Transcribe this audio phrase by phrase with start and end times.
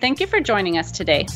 [0.00, 1.26] Thank you for joining us today.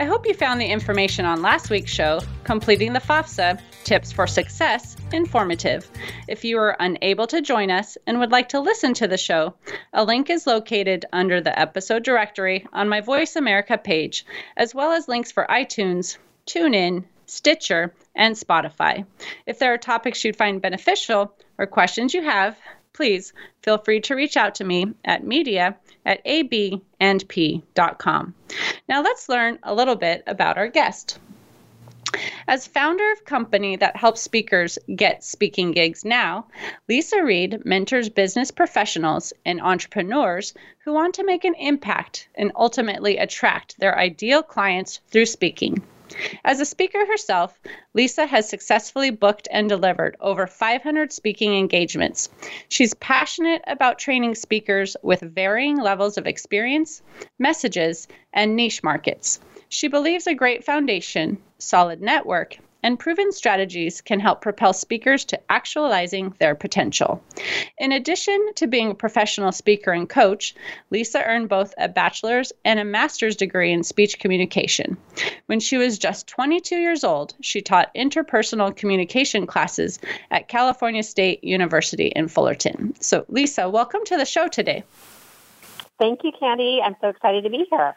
[0.00, 4.26] I hope you found the information on last week's show, Completing the FAFSA Tips for
[4.26, 5.90] Success, informative.
[6.28, 9.54] If you were unable to join us and would like to listen to the show,
[9.92, 14.24] a link is located under the episode directory on my Voice America page,
[14.56, 19.04] as well as links for iTunes, TuneIn, Stitcher, and Spotify.
[19.46, 22.56] If there are topics you'd find beneficial or questions you have,
[22.92, 25.76] please feel free to reach out to me at media
[26.08, 26.74] at abandp.com.
[28.88, 31.18] Now let's learn a little bit about our guest.
[32.48, 36.46] As founder of company that helps speakers get speaking gigs now,
[36.88, 43.18] Lisa Reed mentors business professionals and entrepreneurs who want to make an impact and ultimately
[43.18, 45.82] attract their ideal clients through speaking.
[46.44, 47.58] As a speaker herself,
[47.94, 52.28] Lisa has successfully booked and delivered over 500 speaking engagements.
[52.68, 57.02] She's passionate about training speakers with varying levels of experience,
[57.38, 59.40] messages, and niche markets.
[59.68, 65.38] She believes a great foundation, solid network, and proven strategies can help propel speakers to
[65.52, 67.22] actualizing their potential.
[67.76, 70.54] In addition to being a professional speaker and coach,
[70.88, 74.96] Lisa earned both a bachelor's and a master's degree in speech communication.
[75.44, 79.98] When she was just 22 years old, she taught interpersonal communication classes
[80.30, 82.94] at California State University in Fullerton.
[83.00, 84.82] So, Lisa, welcome to the show today.
[85.98, 86.80] Thank you, Candy.
[86.82, 87.96] I'm so excited to be here.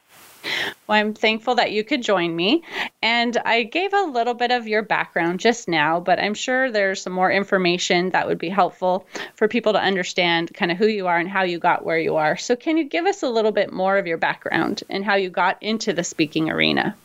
[0.87, 2.63] Well, I'm thankful that you could join me.
[3.03, 7.01] And I gave a little bit of your background just now, but I'm sure there's
[7.01, 11.05] some more information that would be helpful for people to understand kind of who you
[11.07, 12.37] are and how you got where you are.
[12.37, 15.29] So, can you give us a little bit more of your background and how you
[15.29, 16.95] got into the speaking arena?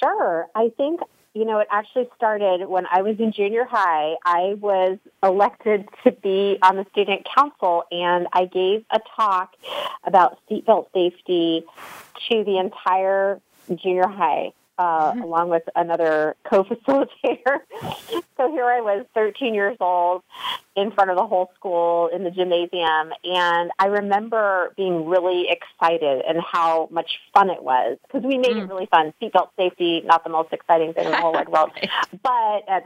[0.00, 0.48] Sure.
[0.56, 1.00] I think
[1.34, 4.14] you know, it actually started when I was in junior high.
[4.24, 9.54] I was elected to be on the student council and I gave a talk
[10.04, 11.64] about seatbelt safety
[12.30, 13.40] to the entire
[13.74, 15.22] junior high uh, mm-hmm.
[15.22, 17.60] along with another co-facilitator.
[18.36, 20.22] so here I was, 13 years old,
[20.76, 26.22] in front of the whole school in the gymnasium, and I remember being really excited
[26.26, 28.64] and how much fun it was because we made mm.
[28.64, 29.14] it really fun.
[29.22, 31.70] Seatbelt safety, not the most exciting thing in the whole wide world,
[32.22, 32.80] but uh,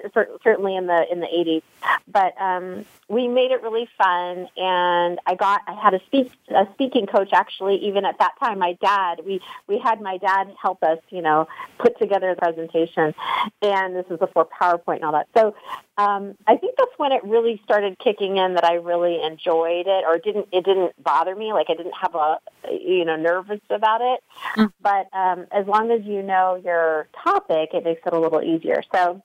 [0.45, 1.63] certainly in the in the 80s.
[2.07, 6.67] But um, we made it really fun, and I got I had a speak a
[6.75, 7.77] speaking coach actually.
[7.87, 11.49] Even at that time, my dad we we had my dad help us, you know,
[11.79, 13.15] put together the presentation,
[13.63, 15.29] and this is before PowerPoint and all that.
[15.37, 15.55] So
[15.97, 20.05] um, I think that's when it really started kicking in that I really enjoyed it,
[20.07, 22.39] or didn't it didn't bother me like I didn't have a
[22.71, 24.21] you know nervous about it.
[24.57, 24.73] Mm.
[24.81, 28.83] But um, as long as you know your topic, it makes it a little easier.
[28.95, 29.23] So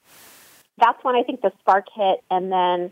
[0.77, 2.91] that's when I think the spark hit, and then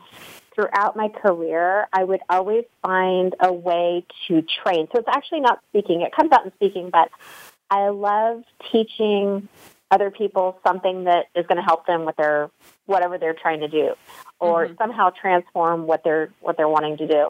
[0.53, 4.87] throughout my career, I would always find a way to train.
[4.93, 7.09] So it's actually not speaking; it comes out in speaking, but
[7.71, 9.47] I love teaching
[9.89, 12.49] other people something that is going to help them with their
[12.85, 13.93] whatever they're trying to do
[14.39, 14.75] or mm-hmm.
[14.77, 17.29] somehow transform what they're what they're wanting to do.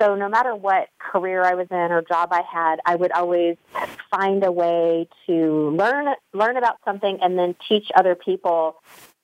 [0.00, 3.56] So no matter what career I was in or job I had, I would always
[4.10, 8.76] find a way to learn learn about something and then teach other people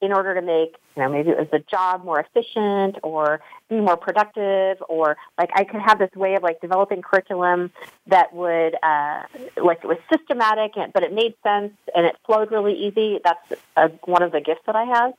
[0.02, 3.40] in order to make, you know, maybe it was the job more efficient or
[3.70, 7.70] be more productive or like I could have this way of like developing curriculum
[8.08, 9.22] that would, uh,
[9.62, 13.20] like it was systematic, but it made sense and it flowed really easy.
[13.24, 15.14] That's a, one of the gifts that I have.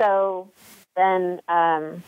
[0.00, 0.50] So
[0.96, 2.02] then, um,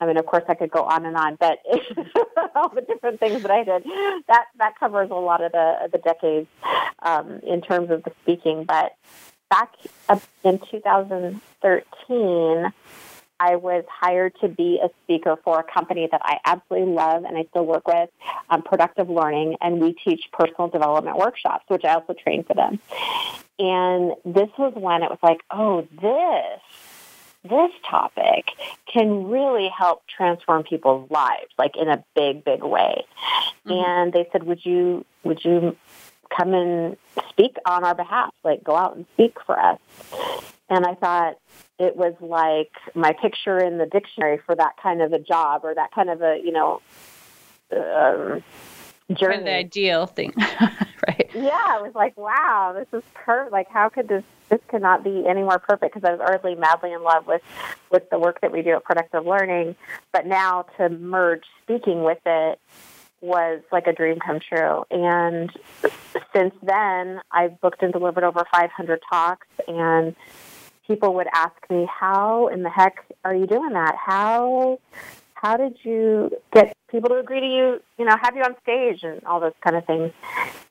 [0.00, 1.58] I mean, of course, I could go on and on, but
[2.54, 3.82] all the different things that I did
[4.28, 6.46] that that covers a lot of the the decades
[7.02, 8.62] um, in terms of the speaking.
[8.62, 8.94] But
[9.50, 9.74] back
[10.44, 12.72] in 2013,
[13.40, 17.36] I was hired to be a speaker for a company that I absolutely love and
[17.36, 18.10] I still work with,
[18.50, 22.80] um, Productive Learning, and we teach personal development workshops, which I also train for them.
[23.58, 26.60] And this was when it was like, oh, this
[27.44, 28.46] this topic
[28.92, 33.04] can really help transform people's lives like in a big big way
[33.64, 33.72] mm-hmm.
[33.72, 35.76] and they said would you would you
[36.36, 36.96] come and
[37.30, 39.78] speak on our behalf, like go out and speak for us.
[40.68, 41.38] And I thought
[41.78, 45.74] it was like my picture in the dictionary for that kind of a job or
[45.74, 46.82] that kind of a, you know,
[47.72, 48.42] um,
[49.14, 49.38] journey.
[49.38, 50.34] For the ideal thing.
[51.06, 51.30] Right?
[51.32, 53.52] Yeah, it was like, wow, this is perfect.
[53.52, 55.94] Like, how could this this could not be any more perfect?
[55.94, 57.40] Because I was already madly in love with
[57.90, 59.76] with the work that we do at Productive Learning,
[60.12, 62.58] but now to merge speaking with it
[63.20, 64.84] was like a dream come true.
[64.90, 65.50] And
[66.32, 70.14] since then, I've booked and delivered over 500 talks, and
[70.86, 73.94] people would ask me, "How in the heck are you doing that?
[73.96, 74.78] How
[75.34, 79.04] how did you get people to agree to you, you know, have you on stage
[79.04, 80.12] and all those kind of things?"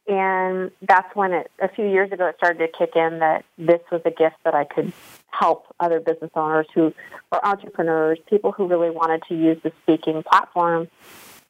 [0.08, 3.82] And that's when it a few years ago it started to kick in that this
[3.92, 4.94] was a gift that I could
[5.32, 6.94] help other business owners who
[7.32, 10.88] or entrepreneurs, people who really wanted to use the speaking platform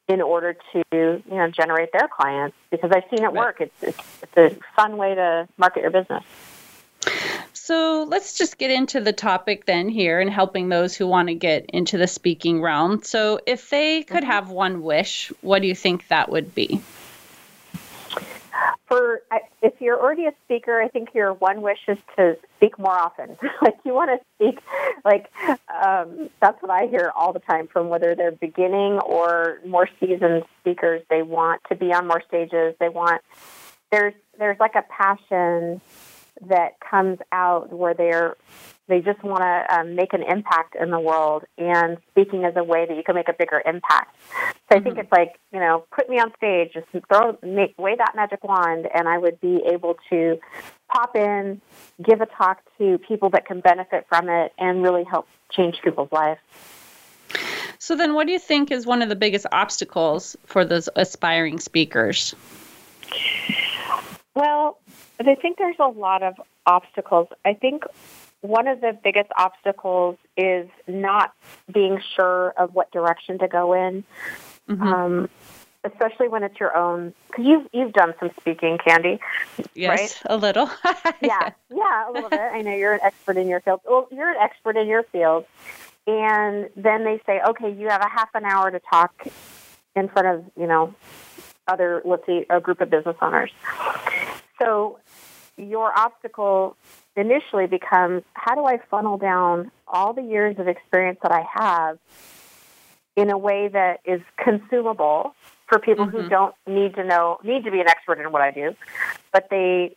[0.08, 3.62] in order to you know generate their clients because I've seen it work.
[3.62, 6.24] It's, it's it's a fun way to market your business.
[7.54, 11.36] So let's just get into the topic then here and helping those who want to
[11.36, 13.04] get into the speaking realm.
[13.04, 14.32] So if they could mm-hmm.
[14.32, 16.82] have one wish, what do you think that would be?
[18.88, 19.22] For
[19.62, 23.38] if you're already a speaker, I think your one wish is to speak more often.
[23.62, 24.60] like you want to speak,
[25.04, 25.30] like
[25.84, 30.44] um, that's what I hear all the time from whether they're beginning or more seasoned
[30.62, 31.02] speakers.
[31.10, 32.76] They want to be on more stages.
[32.80, 33.22] They want
[33.92, 35.82] there's there's like a passion
[36.48, 38.36] that comes out where they're
[38.88, 42.64] they just want to um, make an impact in the world, and speaking is a
[42.64, 44.16] way that you can make a bigger impact.
[44.70, 45.00] So I think mm-hmm.
[45.00, 48.88] it's like you know, put me on stage, just throw, make, wave that magic wand,
[48.94, 50.40] and I would be able to
[50.90, 51.62] pop in,
[52.04, 56.12] give a talk to people that can benefit from it, and really help change people's
[56.12, 56.40] lives.
[57.80, 61.60] So then, what do you think is one of the biggest obstacles for those aspiring
[61.60, 62.36] speakers?
[64.34, 64.80] Well,
[65.20, 66.36] I think there's a lot of
[66.66, 67.28] obstacles.
[67.46, 67.84] I think
[68.42, 71.34] one of the biggest obstacles is not
[71.72, 74.04] being sure of what direction to go in.
[74.70, 74.84] Mm-hmm.
[74.84, 75.30] Um,
[75.84, 79.20] especially when it's your own because you've you've done some speaking candy
[79.74, 80.22] yes right?
[80.26, 80.70] a little
[81.22, 84.30] yeah yeah a little bit i know you're an expert in your field well you're
[84.30, 85.46] an expert in your field
[86.08, 89.28] and then they say okay you have a half an hour to talk
[89.96, 90.94] in front of you know
[91.68, 93.52] other let's see a group of business owners
[94.60, 95.00] so
[95.58, 96.76] your obstacle
[97.18, 102.00] initially becomes how do I funnel down all the years of experience that I have
[103.16, 105.36] in a way that is consumable
[105.68, 106.18] for people mm-hmm.
[106.18, 108.76] who don't need to know need to be an expert in what I do,
[109.34, 109.96] but they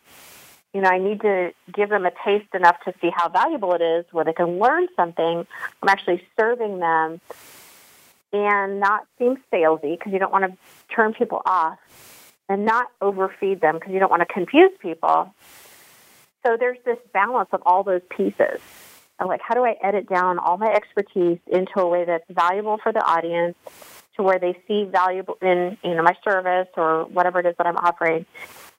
[0.73, 3.81] you know, I need to give them a taste enough to see how valuable it
[3.81, 5.45] is, where they can learn something.
[5.81, 7.19] I'm actually serving them
[8.31, 10.57] and not seem salesy because you don't want to
[10.95, 11.77] turn people off
[12.47, 15.33] and not overfeed them because you don't want to confuse people.
[16.45, 18.59] So there's this balance of all those pieces.
[19.19, 22.79] I'm like, how do I edit down all my expertise into a way that's valuable
[22.81, 23.55] for the audience,
[24.15, 27.67] to where they see valuable in you know my service or whatever it is that
[27.67, 28.25] I'm offering,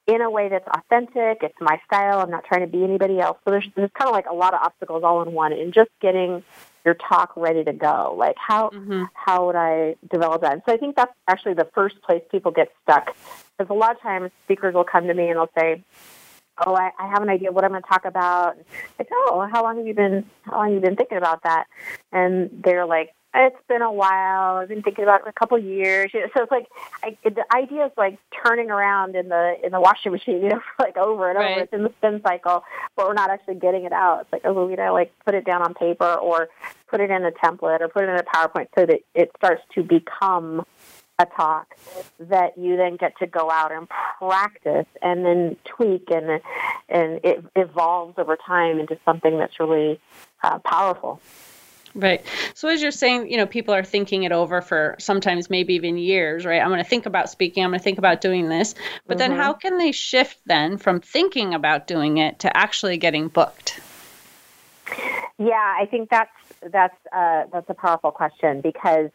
[0.07, 1.39] in a way that's authentic.
[1.43, 2.19] It's my style.
[2.19, 3.39] I'm not trying to be anybody else.
[3.45, 5.91] So there's, there's kind of like a lot of obstacles all in one, and just
[6.01, 6.43] getting
[6.85, 8.15] your talk ready to go.
[8.19, 9.05] Like how mm-hmm.
[9.15, 10.55] how would I develop that?
[10.55, 13.15] And so I think that's actually the first place people get stuck.
[13.57, 15.85] Because a lot of times speakers will come to me and they'll say,
[16.67, 18.57] oh, I, I have an idea of what I'm going to talk about.
[18.99, 21.67] Like, oh, how long have you been, how long have you been thinking about that?
[22.13, 24.57] And they're like, it's been a while.
[24.57, 26.11] I've been thinking about it for a couple of years.
[26.13, 26.67] You know, so it's like
[27.03, 30.61] I, the idea is like turning around in the in the washing machine, you know,
[30.79, 31.53] like over and right.
[31.53, 31.61] over.
[31.63, 32.63] It's in the spin cycle,
[32.97, 34.23] but we're not actually getting it out.
[34.23, 36.49] It's like oh, we gotta like put it down on paper or
[36.89, 39.63] put it in a template or put it in a PowerPoint so that it starts
[39.75, 40.67] to become
[41.23, 41.75] a talk
[42.19, 46.41] that you then get to go out and practice and then tweak and
[46.89, 50.01] and it evolves over time into something that's really
[50.43, 51.21] uh, powerful.
[51.95, 52.25] Right.
[52.55, 55.99] So as you're saying, you know, people are thinking it over for sometimes maybe even
[55.99, 56.61] years, right?
[56.61, 58.75] I'm going to think about speaking, I'm going to think about doing this.
[59.07, 59.19] But mm-hmm.
[59.19, 63.79] then how can they shift then from thinking about doing it to actually getting booked?
[65.39, 66.31] Yeah, I think that's
[66.71, 69.11] that's uh, that's a powerful question because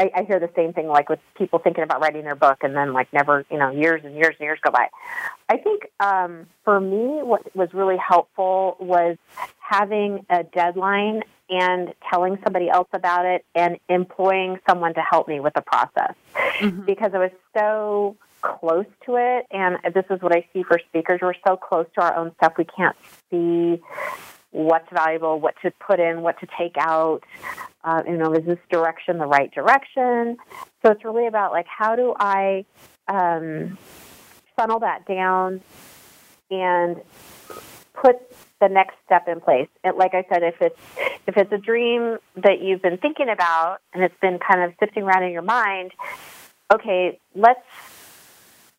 [0.00, 2.74] I, I hear the same thing like with people thinking about writing their book and
[2.74, 4.88] then like never, you know, years and years and years go by.
[5.50, 9.18] I think um, for me, what was really helpful was
[9.58, 15.38] having a deadline and telling somebody else about it and employing someone to help me
[15.38, 16.86] with the process mm-hmm.
[16.86, 19.46] because I was so close to it.
[19.50, 21.20] And this is what I see for speakers.
[21.20, 22.54] We're so close to our own stuff.
[22.56, 22.96] We can't
[23.30, 23.82] see
[24.52, 27.20] what's valuable, what to put in, what to take out.
[27.84, 30.36] Uh, you know, is this direction the right direction?
[30.82, 32.64] So it's really about like how do I
[33.08, 33.78] um,
[34.56, 35.60] funnel that down
[36.50, 37.00] and
[37.94, 38.16] put
[38.60, 39.68] the next step in place.
[39.84, 40.78] And like I said, if it's
[41.26, 45.04] if it's a dream that you've been thinking about and it's been kind of sifting
[45.04, 45.92] around in your mind,
[46.72, 47.60] okay, let's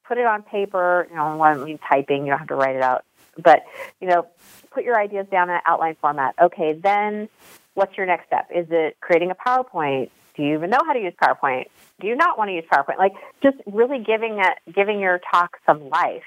[0.07, 1.07] put it on paper.
[1.09, 3.05] You know, when you typing, you don't have to write it out.
[3.37, 3.63] But
[3.99, 4.27] you know,
[4.71, 6.35] put your ideas down in an outline format.
[6.41, 7.29] Okay, then
[7.73, 8.47] what's your next step?
[8.53, 10.09] Is it creating a PowerPoint?
[10.35, 11.65] Do you even know how to use PowerPoint?
[11.99, 12.97] Do you not want to use PowerPoint?
[12.97, 16.23] Like just really giving it, giving your talk some life.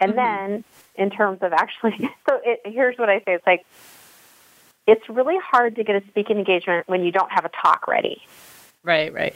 [0.00, 0.16] And mm-hmm.
[0.16, 3.64] then in terms of actually, so it, here's what I say: it's like
[4.86, 8.22] it's really hard to get a speaking engagement when you don't have a talk ready.
[8.82, 9.34] Right, right.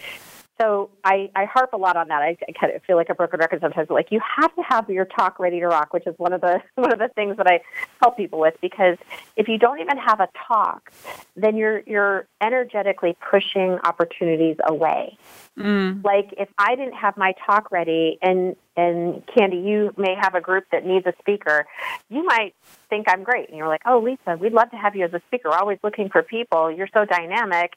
[0.59, 2.23] So I, I harp a lot on that.
[2.23, 3.91] I, I kind of feel like a broken record sometimes.
[3.91, 6.63] Like you have to have your talk ready to rock, which is one of the
[6.77, 7.61] one of the things that I
[8.01, 8.55] help people with.
[8.63, 8.97] Because
[9.37, 10.93] if you don't even have a talk,
[11.37, 15.19] then you're you're energetically pushing opportunities away.
[15.59, 16.03] Mm.
[16.03, 20.41] Like if I didn't have my talk ready, and and Candy, you may have a
[20.41, 21.67] group that needs a speaker,
[22.09, 22.55] you might
[22.89, 25.21] think I'm great, and you're like, oh Lisa, we'd love to have you as a
[25.29, 25.51] speaker.
[25.51, 26.71] We're always looking for people.
[26.71, 27.75] You're so dynamic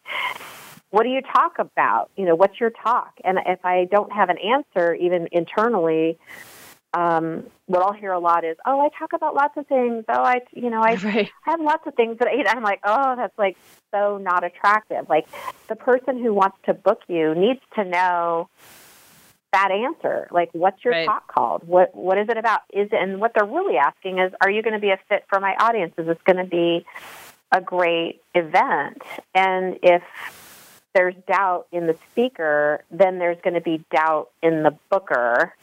[0.91, 2.09] what do you talk about?
[2.15, 3.13] You know, what's your talk?
[3.23, 6.17] And if I don't have an answer, even internally,
[6.93, 10.05] um, what I'll hear a lot is, "Oh, I talk about lots of things.
[10.09, 11.29] Oh, I, you know, I, right.
[11.45, 13.57] I have lots of things that I." I'm like, "Oh, that's like
[13.91, 15.27] so not attractive." Like
[15.67, 18.49] the person who wants to book you needs to know
[19.51, 20.27] that answer.
[20.31, 21.05] Like, what's your right.
[21.05, 21.67] talk called?
[21.67, 22.61] What What is it about?
[22.73, 25.25] Is it, and what they're really asking is, "Are you going to be a fit
[25.29, 25.93] for my audience?
[25.97, 26.85] Is this going to be
[27.51, 29.03] a great event?"
[29.35, 30.01] And if
[30.93, 35.53] there's doubt in the speaker, then there's going to be doubt in the booker.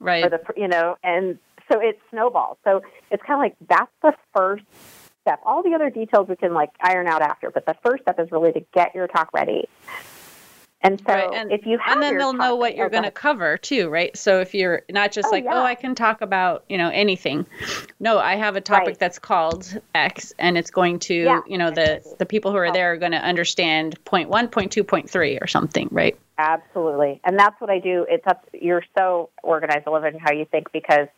[0.00, 0.30] Right.
[0.30, 1.38] The, you know, and
[1.70, 2.58] so it snowballs.
[2.64, 4.64] So it's kind of like that's the first
[5.22, 5.40] step.
[5.44, 8.30] All the other details we can like iron out after, but the first step is
[8.30, 9.68] really to get your talk ready.
[10.82, 11.34] And so right.
[11.34, 14.16] and, if you have And then they'll know what you're going to cover too, right?
[14.16, 15.60] So if you're not just oh, like, oh, yeah.
[15.60, 17.46] "Oh, I can talk about, you know, anything."
[17.98, 18.98] No, I have a topic right.
[18.98, 21.40] that's called X and it's going to, yeah.
[21.48, 22.72] you know, the the people who are oh.
[22.72, 26.16] there are going to understand point 1, point 2, point 3 or something, right?
[26.38, 27.20] Absolutely.
[27.24, 28.06] And that's what I do.
[28.08, 31.08] It's up you're so organized, I love it how you think because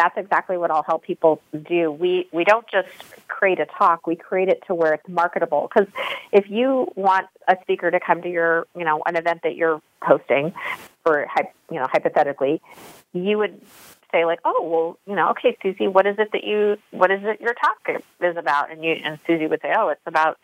[0.00, 1.92] that's exactly what I'll help people do.
[1.92, 2.88] We we don't just
[3.28, 5.68] create a talk; we create it to where it's marketable.
[5.68, 5.92] Because
[6.32, 9.82] if you want a speaker to come to your, you know, an event that you're
[10.00, 10.54] hosting,
[11.04, 11.26] for
[11.70, 12.62] you know, hypothetically,
[13.12, 13.60] you would
[14.10, 17.20] say like, oh, well, you know, okay, Susie, what is it that you, what is
[17.22, 18.72] it your talk is about?
[18.72, 20.38] And you and Susie would say, oh, it's about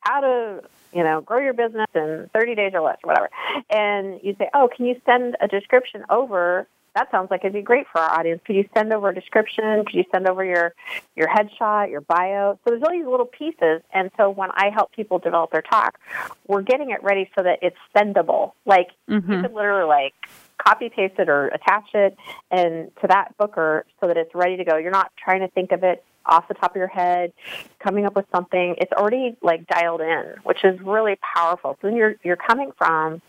[0.00, 3.30] how to you know, grow your business in 30 days or less, or whatever.
[3.70, 7.62] And you say, oh, can you send a description over that sounds like it'd be
[7.62, 8.40] great for our audience.
[8.44, 9.84] Could you send over a description?
[9.84, 10.74] Could you send over your
[11.16, 12.58] your headshot, your bio?
[12.64, 15.98] So there's all these little pieces, and so when I help people develop their talk,
[16.46, 18.52] we're getting it ready so that it's sendable.
[18.66, 19.32] Like mm-hmm.
[19.32, 20.14] you could literally like
[20.58, 22.16] copy paste it or attach it
[22.50, 24.76] and to that booker so that it's ready to go.
[24.76, 27.32] You're not trying to think of it off the top of your head,
[27.78, 28.76] coming up with something.
[28.78, 31.78] It's already like dialed in, which is really powerful.
[31.80, 33.22] So then you're you're coming from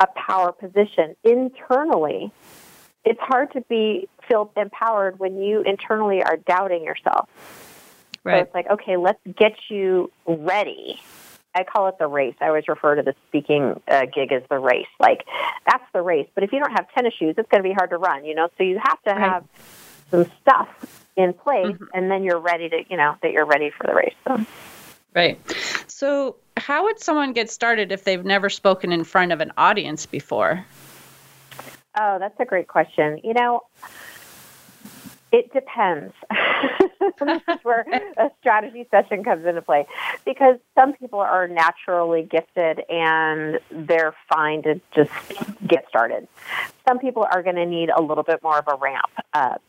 [0.00, 2.30] a power position internally
[3.06, 7.30] it's hard to be feel empowered when you internally are doubting yourself.
[8.24, 8.40] Right.
[8.40, 11.00] So it's like, okay, let's get you ready.
[11.54, 12.34] I call it the race.
[12.40, 14.88] I always refer to the speaking uh, gig as the race.
[15.00, 15.24] Like
[15.70, 16.28] that's the race.
[16.34, 18.24] But if you don't have tennis shoes, it's going to be hard to run.
[18.24, 19.44] You know, so you have to have
[20.10, 20.68] some stuff
[21.16, 21.84] in place, mm-hmm.
[21.94, 24.14] and then you're ready to, you know, that you're ready for the race.
[24.26, 24.44] So.
[25.14, 25.40] Right.
[25.86, 30.04] So, how would someone get started if they've never spoken in front of an audience
[30.04, 30.66] before?
[31.96, 33.20] Oh, that's a great question.
[33.24, 33.62] You know,
[35.32, 36.12] it depends.
[37.20, 37.86] this is where
[38.16, 39.86] a strategy session comes into play
[40.24, 45.10] because some people are naturally gifted and they're fine to just
[45.66, 46.28] get started.
[46.86, 49.62] Some people are going to need a little bit more of a ramp up.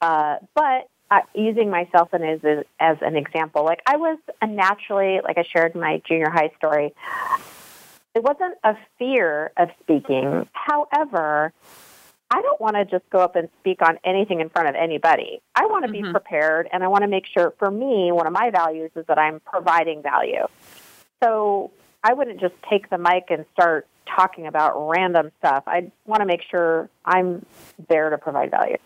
[0.00, 2.40] Uh, but uh, using myself as,
[2.78, 6.94] as an example, like I was naturally, like I shared my junior high story,
[8.18, 10.48] it wasn't a fear of speaking.
[10.52, 11.52] However,
[12.32, 15.40] I don't want to just go up and speak on anything in front of anybody.
[15.54, 16.06] I want to mm-hmm.
[16.06, 19.06] be prepared and I want to make sure for me, one of my values is
[19.06, 20.48] that I'm providing value.
[21.22, 21.70] So
[22.02, 25.62] I wouldn't just take the mic and start talking about random stuff.
[25.68, 27.46] I want to make sure I'm
[27.88, 28.78] there to provide value,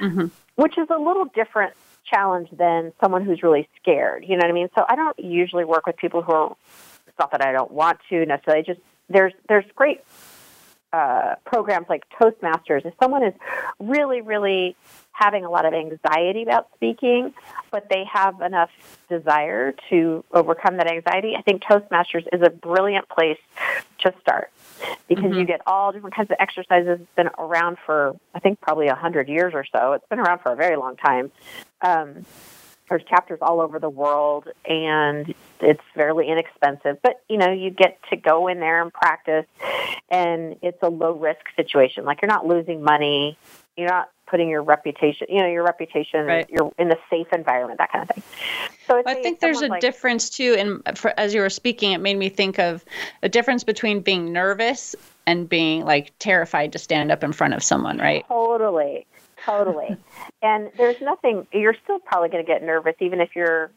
[0.00, 0.26] mm-hmm.
[0.56, 4.24] which is a little different challenge than someone who's really scared.
[4.26, 4.70] You know what I mean?
[4.74, 6.56] So I don't usually work with people who are
[7.20, 8.64] not that I don't want to necessarily.
[8.64, 10.00] Just there's there's great
[10.92, 12.84] uh, programs like Toastmasters.
[12.84, 13.34] If someone is
[13.78, 14.76] really really
[15.12, 17.34] having a lot of anxiety about speaking,
[17.70, 18.70] but they have enough
[19.08, 23.38] desire to overcome that anxiety, I think Toastmasters is a brilliant place
[23.98, 24.50] to start
[25.08, 25.40] because mm-hmm.
[25.40, 27.00] you get all different kinds of exercises.
[27.02, 29.92] It's been around for, I think, probably a hundred years or so.
[29.92, 31.30] It's been around for a very long time.
[31.82, 32.24] Um,
[32.90, 37.98] there's chapters all over the world and it's fairly inexpensive but you know you get
[38.10, 39.46] to go in there and practice
[40.10, 43.38] and it's a low risk situation like you're not losing money
[43.76, 46.46] you're not putting your reputation you know your reputation Right.
[46.50, 48.24] you're in a safe environment that kind of thing
[48.86, 50.56] so I think there's a like- difference too.
[50.58, 52.84] And for, as you were speaking, it made me think of
[53.22, 54.96] a difference between being nervous
[55.28, 58.26] and being like terrified to stand up in front of someone, right?
[58.26, 59.06] Totally,
[59.50, 59.96] totally.
[60.42, 61.46] and there's nothing.
[61.52, 63.70] You're still probably going to get nervous, even if you're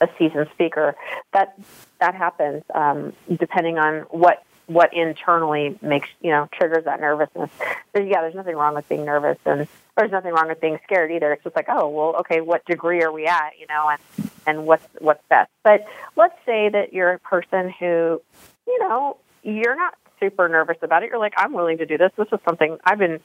[0.00, 0.96] a seasoned speaker.
[1.32, 1.58] That
[2.00, 7.50] that happens, um, depending on what what internally makes you know triggers that nervousness.
[7.94, 11.10] So yeah, there's nothing wrong with being nervous, and there's nothing wrong with being scared
[11.10, 11.32] either.
[11.32, 14.66] It's just like, oh well, okay, what degree are we at, you know, and and
[14.66, 15.50] what's what's best.
[15.62, 18.22] But let's say that you're a person who,
[18.66, 21.10] you know, you're not super nervous about it.
[21.10, 22.12] You're like, I'm willing to do this.
[22.16, 23.20] This is something I've been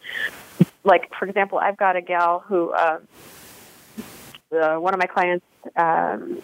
[0.86, 3.00] like for example, I've got a gal who uh,
[4.52, 6.42] uh, one of my clients um,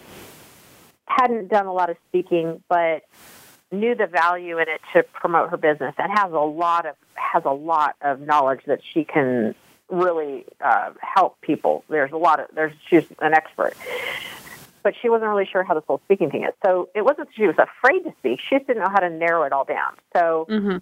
[1.06, 3.04] hadn't done a lot of speaking, but
[3.70, 7.44] knew the value in it to promote her business, and has a lot of has
[7.46, 9.54] a lot of knowledge that she can
[9.88, 11.84] really uh, help people.
[11.88, 13.74] There's a lot of there's she's an expert.
[14.82, 16.52] But she wasn't really sure how this whole speaking thing is.
[16.66, 18.40] So it wasn't she was afraid to speak.
[18.48, 19.94] She just didn't know how to narrow it all down.
[20.12, 20.78] So hmm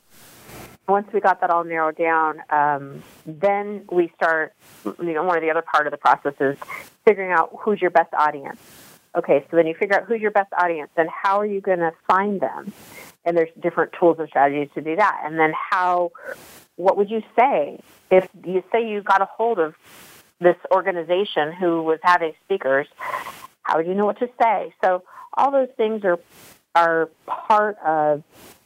[0.88, 4.52] once we got that all narrowed down, um, then we start.
[4.84, 6.56] You know, one of the other part of the process is
[7.04, 8.60] figuring out who's your best audience.
[9.16, 11.80] Okay, so then you figure out who's your best audience, and how are you going
[11.80, 12.72] to find them?
[13.24, 15.22] And there's different tools and strategies to do that.
[15.24, 16.12] And then how?
[16.76, 19.74] What would you say if you say you got a hold of
[20.40, 22.86] this organization who was having speakers?
[23.62, 24.72] How would you know what to say?
[24.82, 25.02] So
[25.34, 26.18] all those things are
[26.74, 28.22] are part of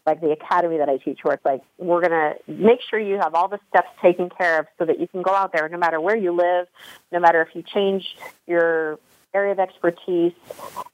[0.07, 3.35] like the academy that I teach, where it's like we're gonna make sure you have
[3.35, 6.01] all the steps taken care of, so that you can go out there, no matter
[6.01, 6.67] where you live,
[7.13, 8.99] no matter if you change your
[9.33, 10.33] area of expertise,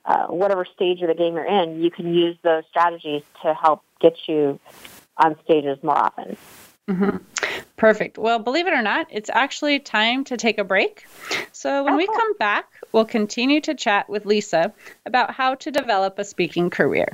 [0.04, 3.82] uh, whatever stage of the game you're in, you can use those strategies to help
[4.00, 4.58] get you
[5.18, 6.36] on stages more often.
[6.88, 7.18] Mm-hmm.
[7.76, 8.18] Perfect.
[8.18, 11.06] Well, believe it or not, it's actually time to take a break.
[11.52, 12.16] So when Oh, we cool.
[12.16, 14.72] come back, we'll continue to chat with Lisa
[15.06, 17.08] about how to develop a speaking career.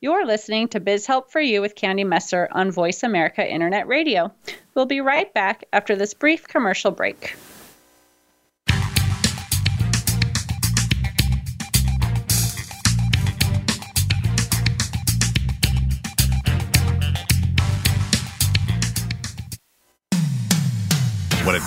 [0.00, 4.32] You're listening to Biz Help for You with Candy Messer on Voice America Internet Radio.
[4.74, 7.34] We'll be right back after this brief commercial break.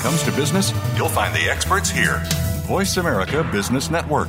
[0.06, 2.22] Comes to business, you'll find the experts here.
[2.68, 4.28] Voice America Business Network.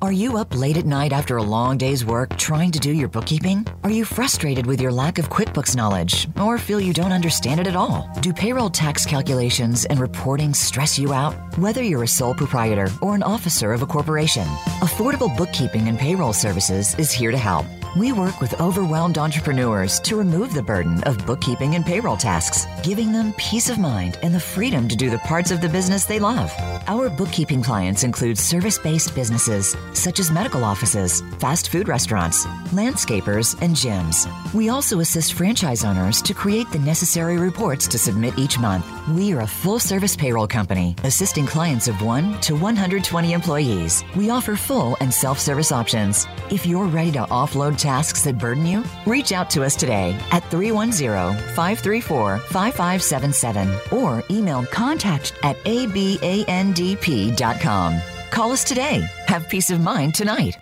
[0.00, 3.08] Are you up late at night after a long day's work trying to do your
[3.08, 3.66] bookkeeping?
[3.82, 7.66] Are you frustrated with your lack of QuickBooks knowledge or feel you don't understand it
[7.66, 8.08] at all?
[8.20, 11.34] Do payroll tax calculations and reporting stress you out?
[11.58, 14.46] Whether you're a sole proprietor or an officer of a corporation,
[14.86, 17.66] Affordable Bookkeeping and Payroll Services is here to help.
[17.94, 23.12] We work with overwhelmed entrepreneurs to remove the burden of bookkeeping and payroll tasks, giving
[23.12, 26.18] them peace of mind and the freedom to do the parts of the business they
[26.18, 26.50] love.
[26.86, 33.60] Our bookkeeping clients include service based businesses such as medical offices, fast food restaurants, landscapers,
[33.60, 34.26] and gyms.
[34.54, 38.86] We also assist franchise owners to create the necessary reports to submit each month.
[39.10, 44.04] We are a full service payroll company assisting clients of 1 to 120 employees.
[44.14, 46.28] We offer full and self service options.
[46.50, 50.48] If you're ready to offload tasks that burden you, reach out to us today at
[50.50, 56.52] 310 534 5577 or email contact at abandp.com.
[58.30, 59.06] Call us today.
[59.26, 60.61] Have peace of mind tonight.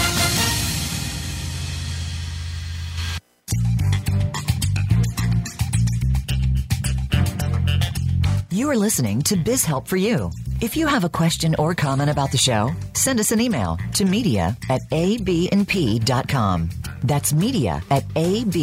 [8.61, 10.29] You are listening to Biz Help for You.
[10.61, 14.05] If you have a question or comment about the show, send us an email to
[14.05, 16.69] media at abandp.com.
[17.01, 18.61] That's media at abandp.com.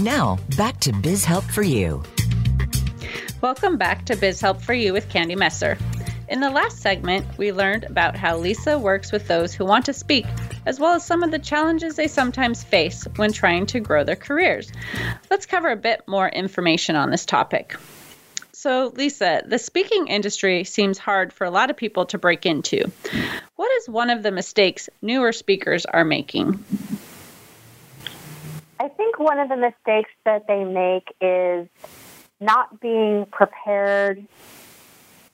[0.00, 2.02] Now, back to Biz Help for You.
[3.42, 5.76] Welcome back to Biz Help for You with Candy Messer.
[6.30, 9.92] In the last segment, we learned about how Lisa works with those who want to
[9.92, 10.24] speak,
[10.68, 14.14] as well as some of the challenges they sometimes face when trying to grow their
[14.14, 14.70] careers.
[15.30, 17.74] Let's cover a bit more information on this topic.
[18.52, 22.84] So, Lisa, the speaking industry seems hard for a lot of people to break into.
[23.56, 26.62] What is one of the mistakes newer speakers are making?
[28.78, 31.66] I think one of the mistakes that they make is
[32.40, 34.26] not being prepared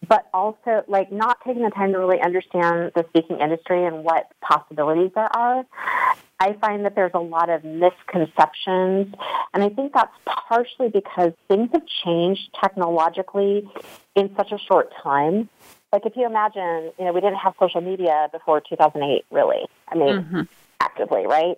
[0.09, 4.31] but also like not taking the time to really understand the speaking industry and what
[4.41, 5.65] possibilities there are.
[6.41, 9.15] I find that there's a lot of misconceptions,
[9.55, 13.69] and I think that's partially because things have changed technologically
[14.15, 15.49] in such a short time.
[15.93, 19.67] Like if you imagine, you know, we didn't have social media before 2008, really.
[19.87, 20.41] I mean, mm-hmm.
[20.81, 21.57] actively, right?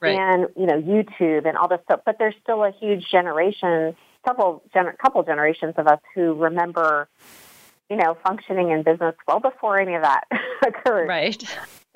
[0.00, 0.14] right?
[0.14, 2.00] And you know, YouTube and all this stuff.
[2.04, 7.08] But there's still a huge generation, couple, gener- couple generations of us who remember
[7.90, 10.24] you know, functioning in business well before any of that
[10.66, 11.08] occurred.
[11.08, 11.42] Right.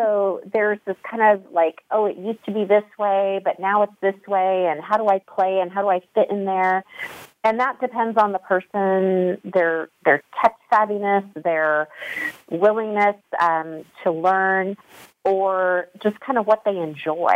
[0.01, 3.83] So there's this kind of like, oh, it used to be this way, but now
[3.83, 6.83] it's this way, and how do I play and how do I fit in there?
[7.45, 11.89] And that depends on the person, their their tech savviness, their
[12.51, 14.77] willingness um, to learn,
[15.25, 17.35] or just kind of what they enjoy.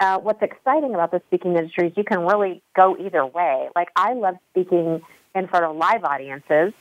[0.00, 3.68] Uh, what's exciting about the speaking industry is you can really go either way.
[3.76, 5.02] Like I love speaking
[5.34, 6.72] in front of live audiences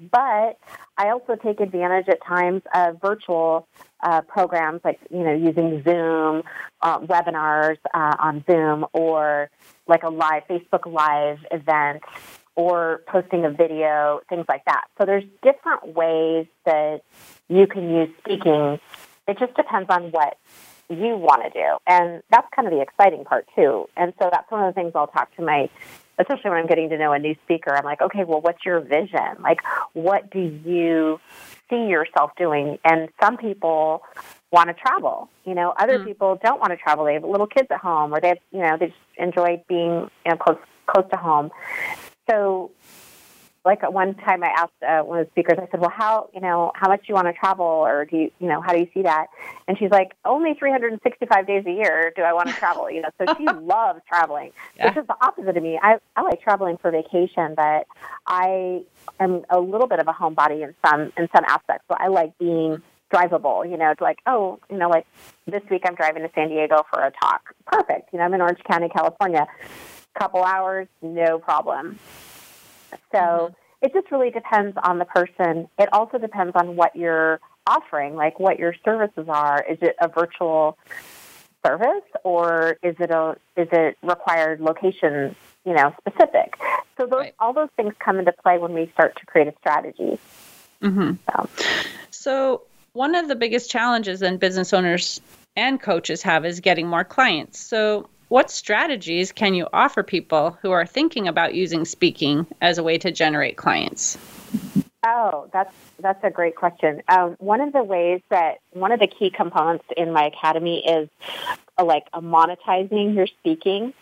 [0.00, 0.58] but
[0.96, 3.68] I also take advantage at times of virtual
[4.02, 6.42] uh, programs like, you know, using Zoom,
[6.82, 9.50] uh, webinars uh, on Zoom, or
[9.86, 12.02] like a live Facebook Live event,
[12.56, 14.84] or posting a video, things like that.
[14.98, 17.02] So there's different ways that
[17.48, 18.78] you can use speaking.
[19.26, 20.36] It just depends on what
[20.90, 21.78] you want to do.
[21.86, 23.88] And that's kind of the exciting part, too.
[23.96, 25.70] And so that's one of the things I'll talk to my
[26.18, 28.80] especially when I'm getting to know a new speaker, I'm like, okay, well, what's your
[28.80, 29.42] vision?
[29.42, 29.60] Like,
[29.92, 31.20] what do you
[31.70, 32.78] see yourself doing?
[32.84, 34.02] And some people
[34.50, 35.28] want to travel.
[35.44, 36.04] You know, other mm.
[36.06, 37.04] people don't want to travel.
[37.04, 40.10] They have little kids at home, or they have, you know, they just enjoy being
[40.24, 41.50] you know close close to home.
[42.30, 42.70] So
[43.64, 46.40] like one time I asked uh, one of the speakers, I said, well, how, you
[46.40, 48.78] know, how much do you want to travel or do you, you know, how do
[48.78, 49.28] you see that?
[49.66, 53.08] And she's like, only 365 days a year do I want to travel, you know,
[53.18, 54.88] so she loves traveling, yeah.
[54.88, 55.78] which is the opposite of me.
[55.82, 57.86] I, I like traveling for vacation, but
[58.26, 58.82] I
[59.18, 61.84] am a little bit of a homebody in some, in some aspects.
[61.88, 65.06] So I like being drivable, you know, it's like, oh, you know, like
[65.46, 67.54] this week I'm driving to San Diego for a talk.
[67.66, 68.12] Perfect.
[68.12, 69.46] You know, I'm in Orange County, California.
[70.18, 71.98] Couple hours, no problem.
[73.12, 73.54] So mm-hmm.
[73.82, 75.68] it just really depends on the person.
[75.78, 79.64] It also depends on what you're offering, like what your services are.
[79.68, 80.76] Is it a virtual
[81.64, 86.54] service or is it a is it required location, you know, specific?
[86.98, 87.34] So those right.
[87.38, 90.18] all those things come into play when we start to create a strategy.
[90.82, 91.12] Mm-hmm.
[91.30, 91.48] So.
[92.10, 95.20] so one of the biggest challenges in business owners
[95.56, 97.58] and coaches have is getting more clients.
[97.58, 102.82] So what strategies can you offer people who are thinking about using speaking as a
[102.82, 104.18] way to generate clients?
[105.06, 107.02] Oh, that's that's a great question.
[107.08, 111.10] Um, one of the ways that one of the key components in my academy is
[111.78, 113.92] uh, like a monetizing your speaking,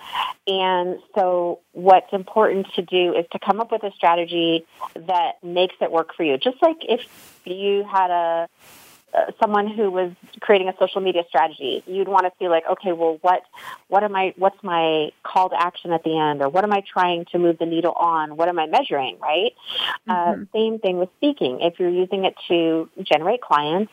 [0.47, 5.75] and so what's important to do is to come up with a strategy that makes
[5.81, 6.39] it work for you.
[6.39, 7.01] Just like if
[7.45, 8.49] you had a
[9.15, 12.93] uh, someone who was creating a social media strategy, you'd want to see like, okay,
[12.93, 13.43] well, what,
[13.89, 16.83] what am I, what's my call to action at the end, or what am I
[16.91, 18.37] trying to move the needle on?
[18.37, 19.53] What am I measuring, right?
[20.09, 20.43] Uh, mm-hmm.
[20.43, 21.61] Uh, same thing with speaking.
[21.61, 23.93] If you're using it to generate clients,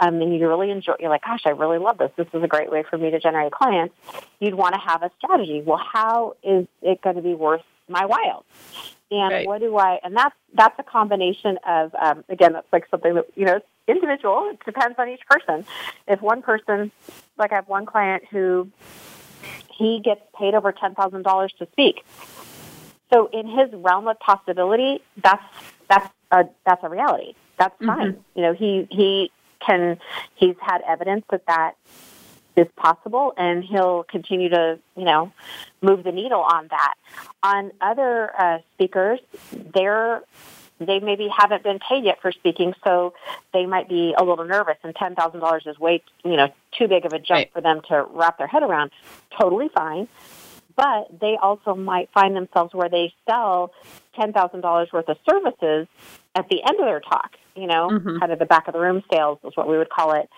[0.00, 2.10] um, and you really enjoy, you're like, gosh, I really love this.
[2.16, 3.94] This is a great way for me to generate clients.
[4.40, 5.62] You'd want to have a strategy.
[5.64, 8.44] Well, how is it going to be worth my while?
[9.12, 9.46] And right.
[9.46, 10.00] what do I?
[10.02, 13.66] And that's that's a combination of um, again, that's like something that you know it's
[13.86, 14.50] individual.
[14.50, 15.66] It depends on each person.
[16.08, 16.90] If one person,
[17.36, 18.70] like I have one client who
[19.76, 22.04] he gets paid over ten thousand dollars to speak.
[23.12, 25.44] So in his realm of possibility, that's
[25.88, 27.34] that's a that's a reality.
[27.58, 27.86] That's mm-hmm.
[27.86, 28.12] fine.
[28.12, 28.20] Mm-hmm.
[28.34, 29.98] You know, he he can
[30.36, 31.74] he's had evidence that that
[32.56, 35.32] is possible and he'll continue to you know
[35.80, 36.94] move the needle on that
[37.42, 39.20] on other uh, speakers
[39.74, 40.22] they're
[40.78, 43.14] they maybe haven't been paid yet for speaking so
[43.52, 46.88] they might be a little nervous and ten thousand dollars is way you know too
[46.88, 47.52] big of a jump right.
[47.52, 48.90] for them to wrap their head around
[49.38, 50.08] totally fine
[50.74, 53.72] but they also might find themselves where they sell
[54.18, 55.86] $10,000 worth of services
[56.34, 58.20] at the end of their talk, you know, Mhm.
[58.20, 60.30] kind of the back of the room sales is what we would call it.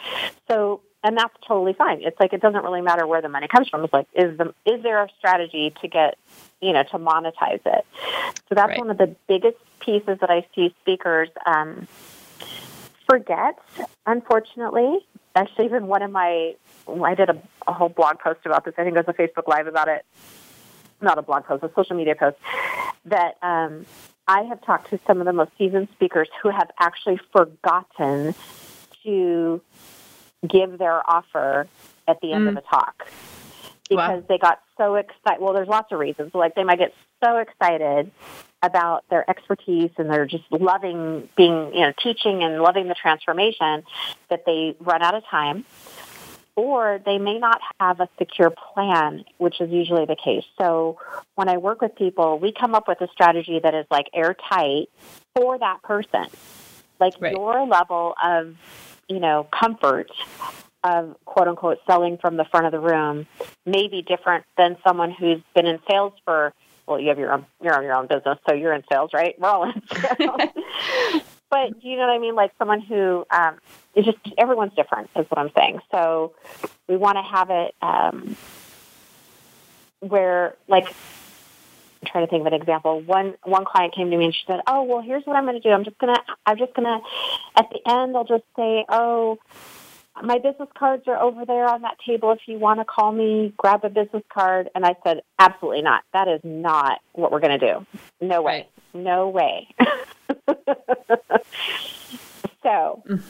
[0.48, 2.03] So, and that's totally fine.
[2.03, 3.85] It's like it doesn't really matter where the money comes from.
[3.85, 6.17] It's like is the is there a strategy to get,
[6.61, 7.87] you know, to monetize it?
[8.49, 8.79] So that's Right.
[8.79, 11.87] one of the biggest pieces that I see speakers um,
[13.09, 13.59] forget,
[14.07, 15.07] unfortunately.
[15.37, 16.55] Actually, even one of my,
[16.88, 17.37] I did a,
[17.67, 18.75] a whole blog post about this.
[18.79, 20.05] I think it was a Facebook Live about it.
[21.03, 22.37] Not a blog post, a social media post.
[23.05, 23.85] That um,
[24.27, 28.35] I have talked to some of the most seasoned speakers who have actually forgotten
[29.03, 29.61] to
[30.46, 31.66] give their offer
[32.07, 32.57] at the end of Mm.
[32.57, 33.07] the talk
[33.88, 34.24] because Wow.
[34.28, 35.40] they got so excited.
[35.40, 36.35] Well, there's lots of reasons.
[36.35, 38.11] Like they might get so excited
[38.62, 43.85] about their expertise and they're just loving being, you know, teaching and loving the transformation
[44.30, 45.64] that they run out of time.
[46.57, 50.44] Or they may not have a secure plan, which is usually the case.
[50.57, 50.98] So
[51.35, 54.88] when I work with people, we come up with a strategy that is like airtight
[55.35, 56.26] for that person.
[57.00, 57.33] Like Right.
[57.33, 58.54] your level of,
[59.09, 60.11] you know, comfort
[60.83, 63.27] of quote unquote selling from the front of the room
[63.64, 66.53] may be different than someone who's been in sales for
[66.87, 69.38] well, you have your own you're on your own business, so you're in sales, right?
[69.38, 69.83] We're all in
[70.19, 70.53] sales.
[71.51, 72.35] but you know what I mean?
[72.35, 73.57] Like someone who um
[73.95, 75.81] is just everyone's different is what I'm saying.
[75.90, 76.35] So
[76.88, 78.37] we want to have it um
[80.01, 80.95] where like
[82.05, 83.01] trying to think of an example.
[83.01, 85.61] One one client came to me and she said, "Oh, well, here's what I'm going
[85.61, 85.71] to do.
[85.71, 87.01] I'm just going to I'm just going to
[87.57, 89.38] at the end I'll just say, "Oh,
[90.23, 92.33] my business cards are over there on that table.
[92.33, 96.03] If you want to call me, grab a business card." And I said, "Absolutely not.
[96.12, 97.87] That is not what we're going to do.
[98.21, 98.69] No way.
[98.93, 99.69] No way."
[102.62, 103.23] so, mm.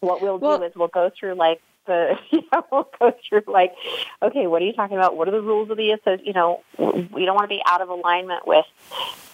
[0.00, 3.42] what we'll Well- do is we'll go through like the you know we'll go through
[3.48, 3.74] like
[4.22, 5.16] okay what are you talking about?
[5.16, 7.80] What are the rules of the association you know we don't want to be out
[7.80, 8.66] of alignment with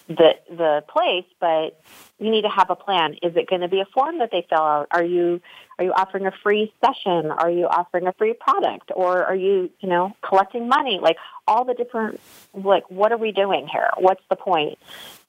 [0.08, 1.80] the the place but
[2.18, 3.14] you need to have a plan.
[3.22, 4.86] Is it going to be a form that they fill out?
[4.90, 5.40] Are you
[5.78, 7.30] are you offering a free session?
[7.30, 8.92] Are you offering a free product?
[8.94, 11.00] Or are you you know collecting money?
[11.02, 12.20] Like all the different
[12.54, 13.90] like what are we doing here?
[13.98, 14.78] What's the point?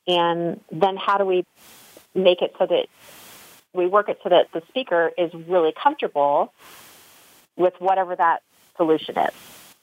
[0.08, 1.46] And then how do we
[2.14, 2.88] make it so that
[3.74, 6.54] we work it so that the speaker is really comfortable
[7.58, 8.42] with whatever that
[8.78, 9.32] solution is.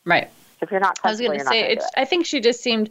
[0.05, 0.29] Right.
[0.61, 2.91] If you're not I was going to say, it's, I think she just seemed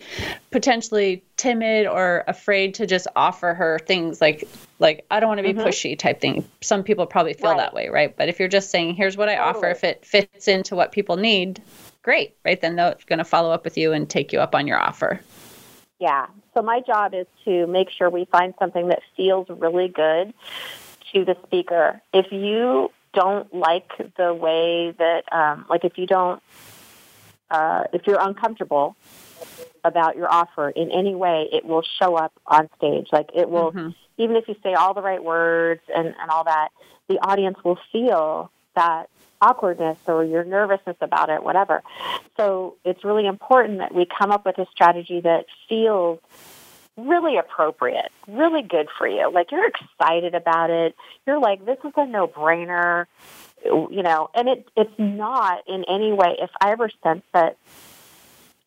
[0.52, 4.46] potentially timid or afraid to just offer her things like,
[4.80, 5.64] like I don't want to be Mhm.
[5.64, 6.46] pushy type thing.
[6.60, 7.60] Some people probably feel Right.
[7.60, 8.14] that way, right?
[8.14, 11.16] But if you're just saying, here's what I offer, if it fits into what people
[11.16, 11.62] need,
[12.02, 12.60] great, right?
[12.60, 15.22] Then they're going to follow up with you and take you up on your offer.
[16.00, 16.26] Yeah.
[16.54, 20.34] So my job is to make sure we find something that feels really good
[21.14, 22.02] to the speaker.
[22.14, 26.42] If you don't like the way that, um, like, if you don't,
[27.50, 28.96] uh, if you're uncomfortable
[29.84, 33.08] about your offer in any way, it will show up on stage.
[33.12, 33.96] Like, it will, Mhm.
[34.18, 36.70] even if you say all the right words and, and all that,
[37.08, 39.10] the audience will feel that
[39.42, 41.82] awkwardness or your nervousness about it, whatever.
[42.38, 46.20] So it's really important that we come up with a strategy that feels
[46.98, 49.32] really appropriate, really good for you.
[49.32, 50.96] Like you're excited about it.
[51.26, 53.06] You're like, this is a no brainer,
[53.64, 57.58] you know, and it it's not in any way if I ever sense that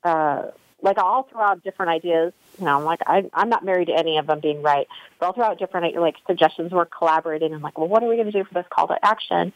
[0.02, 0.50] uh
[0.82, 2.32] like I'll throw out different ideas.
[2.58, 4.86] You know, I'm like I, I'm not married to any of them being right,
[5.18, 6.72] but I'll throw out different like suggestions.
[6.72, 7.54] We're collaborating.
[7.54, 9.52] I'm like, well, what are we going to do for this call to action?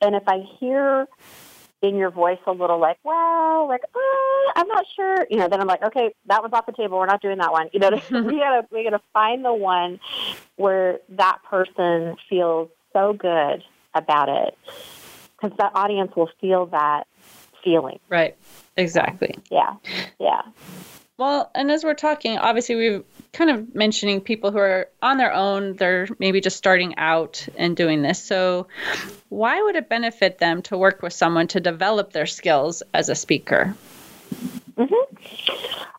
[0.00, 1.08] And if I hear
[1.88, 5.60] in your voice a little like, well, like, uh, I'm not sure, you know, then
[5.60, 6.98] I'm like, okay, that one's off the table.
[6.98, 7.68] We're not doing that one.
[7.72, 10.00] You know, we gotta we gotta find the one
[10.56, 13.62] where that person feels so good
[13.94, 14.56] about it
[15.40, 17.06] because that audience will feel that
[17.62, 17.98] feeling.
[18.08, 18.36] Right.
[18.76, 19.34] Exactly.
[19.50, 19.74] Yeah,
[20.18, 20.42] yeah.
[21.18, 25.32] Well, and as we're talking, obviously we've kind of mentioning people who are on their
[25.32, 28.22] own, they're maybe just starting out and doing this.
[28.22, 28.66] So,
[29.30, 33.14] why would it benefit them to work with someone to develop their skills as a
[33.14, 33.74] speaker?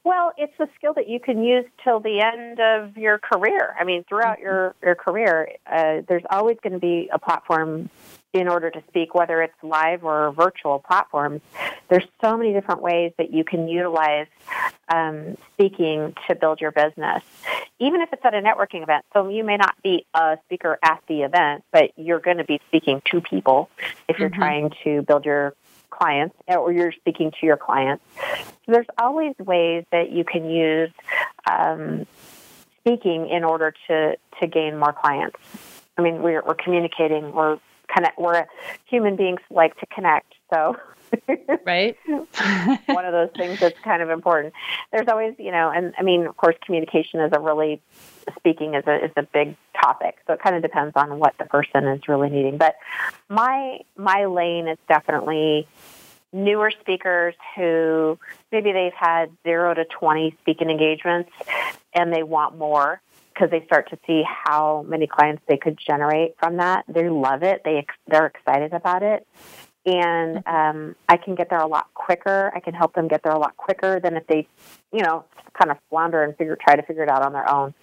[0.03, 3.75] Well, it's a skill that you can use till the end of your career.
[3.77, 7.89] I mean, throughout your your career, uh, there's always going to be a platform
[8.33, 11.41] in order to speak, whether it's live or virtual platforms.
[11.89, 14.27] There's so many different ways that you can utilize
[14.89, 17.23] um, speaking to build your business,
[17.79, 19.05] even if it's at a networking event.
[19.13, 22.59] So you may not be a speaker at the event, but you're going to be
[22.67, 23.69] speaking to people
[24.07, 24.35] if you're Mhm.
[24.35, 25.53] trying to build your
[25.89, 28.03] clients or you're speaking to your clients.
[28.65, 30.91] So there's always ways that you can use
[31.49, 32.05] um,
[32.79, 35.37] speaking in order to, to gain more clients.
[35.97, 38.45] I mean, we're, we're communicating, we're connect, we're
[38.85, 40.33] human beings like to connect.
[40.53, 40.75] So
[41.65, 41.97] right?
[42.07, 44.53] One of those things that's kind of important.
[44.91, 47.81] There's always you know and i mean of course communication is a really
[48.37, 50.17] speaking is a is a big topic.
[50.27, 52.57] So it kind of depends on what the person is really needing.
[52.57, 52.75] But
[53.29, 55.67] my my lane is definitely
[56.33, 58.19] newer speakers who
[58.51, 61.31] maybe they've had 0 to 20 speaking engagements
[61.93, 63.01] and they want more
[63.33, 66.83] because they start to see how many clients they could generate from that.
[66.87, 67.61] They love it.
[67.63, 69.25] They they're excited about it
[69.87, 70.77] and mm-hmm.
[70.79, 72.51] um, I can get there a lot quicker.
[72.53, 74.45] I can help them get there a lot quicker than if they,
[74.91, 75.23] you know,
[75.53, 77.73] kind of flounder and figure try to figure it out on their own.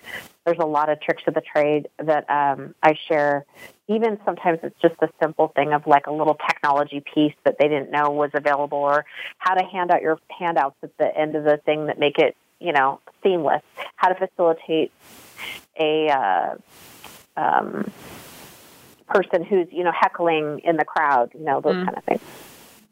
[0.45, 3.47] There's a lot of tricks of the trade that um, I share.
[3.89, 7.69] Even sometimes it's just a simple thing of like a little technology piece that they
[7.69, 9.07] didn't know was available, or
[9.39, 12.37] how to hand out your handouts at the end of the thing that make it,
[12.61, 13.63] you know, seamless.
[13.97, 14.93] How to facilitate
[15.81, 16.55] a uh,
[17.37, 17.91] um,
[19.09, 21.85] person who's you know heckling in the crowd, you know those mm.
[21.85, 22.21] kind of things.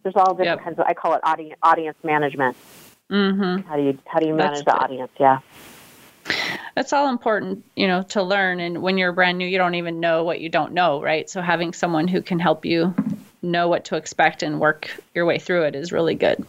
[0.03, 0.64] There's all different yep.
[0.64, 0.87] kinds of.
[0.87, 2.57] I call it audience audience management.
[3.11, 3.68] Mm-hmm.
[3.68, 4.83] How do you how do you manage That's the good.
[4.83, 5.12] audience?
[5.18, 5.38] Yeah.
[6.75, 8.61] That's all important, you know, to learn.
[8.61, 11.29] And when you're brand new, you don't even know what you don't know, right?
[11.29, 12.94] So having someone who can help you
[13.42, 16.44] know what to expect and work your way through it is really good.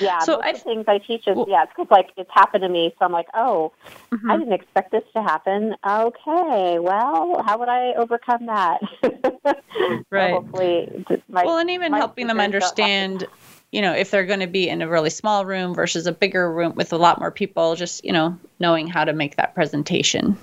[0.00, 2.68] Yeah, so I, things I teach is well, yeah, it's because like it's happened to
[2.68, 3.72] me, so I'm like, oh,
[4.10, 4.30] mm-hmm.
[4.30, 5.74] I didn't expect this to happen.
[5.86, 8.80] Okay, well, how would I overcome that?
[10.10, 10.30] right.
[10.30, 13.26] So hopefully, my, well, and even helping them understand,
[13.72, 16.52] you know, if they're going to be in a really small room versus a bigger
[16.52, 20.36] room with a lot more people, just you know, knowing how to make that presentation.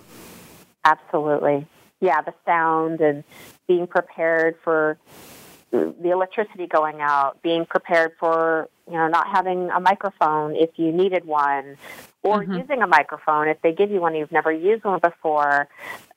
[0.86, 1.66] Absolutely,
[2.00, 3.24] yeah, the sound and
[3.68, 4.98] being prepared for
[5.72, 10.92] the electricity going out, being prepared for you know not having a microphone if you
[10.92, 11.78] needed one,
[12.24, 12.54] or mm-hmm.
[12.54, 15.68] using a microphone if they give you one you've never used one before.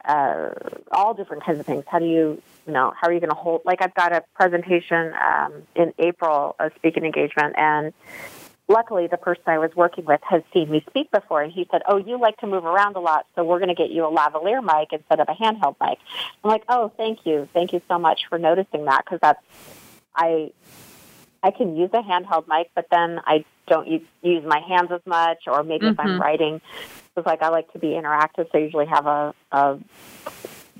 [0.04, 0.48] Uh,
[0.92, 1.84] all different kinds of things.
[1.86, 3.62] How do you you know how are you going to hold?
[3.64, 7.92] Like I've got a presentation um, in April, a speaking engagement, and
[8.70, 11.82] luckily the person I was working with has seen me speak before and he said,
[11.86, 14.10] Oh, you like to move around a lot, so we're going to get you a
[14.10, 15.98] lavalier mic instead of a handheld mic.
[16.42, 17.48] I'm like, Oh, thank you.
[17.52, 19.42] Thank you so much for noticing that because that's,
[20.14, 20.52] I,
[21.42, 25.44] I can use a handheld mic, but then I don't use my hands as much,
[25.46, 25.92] or maybe mm-hmm.
[25.92, 26.20] if I'm mm-hmm.
[26.20, 26.60] writing,
[27.16, 29.78] it's like I like to be interactive, so I usually have a, a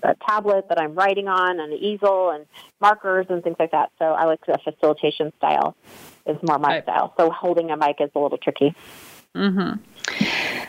[0.03, 2.47] a tablet that I'm writing on, and an easel, and
[2.81, 3.91] markers and things like that.
[3.99, 5.77] So I like the facilitation style
[6.31, 6.83] is more my right.
[6.83, 7.15] style.
[7.19, 8.75] So holding a mic is a little tricky.
[9.37, 9.81] Mm-hmm.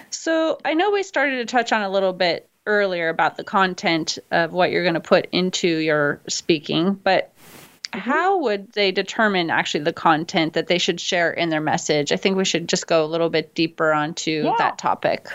[0.09, 4.19] So I know we started to touch on a little bit earlier about the content
[4.31, 7.99] of what you're going to put into your speaking, but mm-hmm.
[7.99, 12.11] how would they determine actually the content that they should share in their message?
[12.11, 14.53] I think we should just go a little bit deeper onto yeah.
[14.57, 15.27] that topic.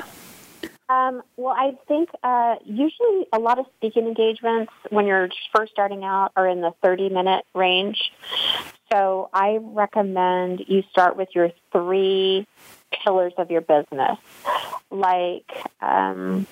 [0.88, 6.04] Um, well, I think uh, usually a lot of speaking engagements when you're first starting
[6.04, 8.12] out are in the 30 minute range.
[8.92, 12.46] So I recommend you start with your three
[13.05, 14.18] pillars of your business,
[14.90, 16.46] like um,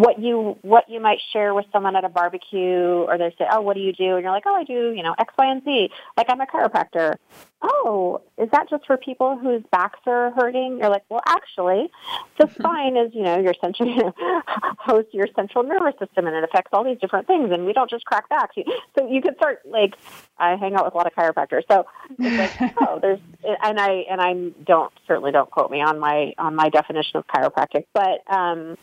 [0.00, 3.60] what you what you might share with someone at a barbecue, or they say, "Oh,
[3.60, 5.62] what do you do?" And you're like, "Oh, I do, you know, X, Y, and
[5.62, 5.90] Z.
[6.16, 7.16] Like I'm a chiropractor."
[7.62, 10.78] Oh, is that just for people whose backs are hurting?
[10.78, 11.90] You're like, well, actually,
[12.38, 14.14] the spine is, you know, your central
[14.78, 17.50] hosts your central nervous system, and it affects all these different things.
[17.52, 18.56] And we don't just crack backs.
[18.98, 19.94] So you could start like,
[20.38, 21.84] I hang out with a lot of chiropractors, so
[22.18, 24.32] it's like, oh, there's, and I and I
[24.64, 28.78] don't certainly don't quote me on my on my definition of chiropractic, but um,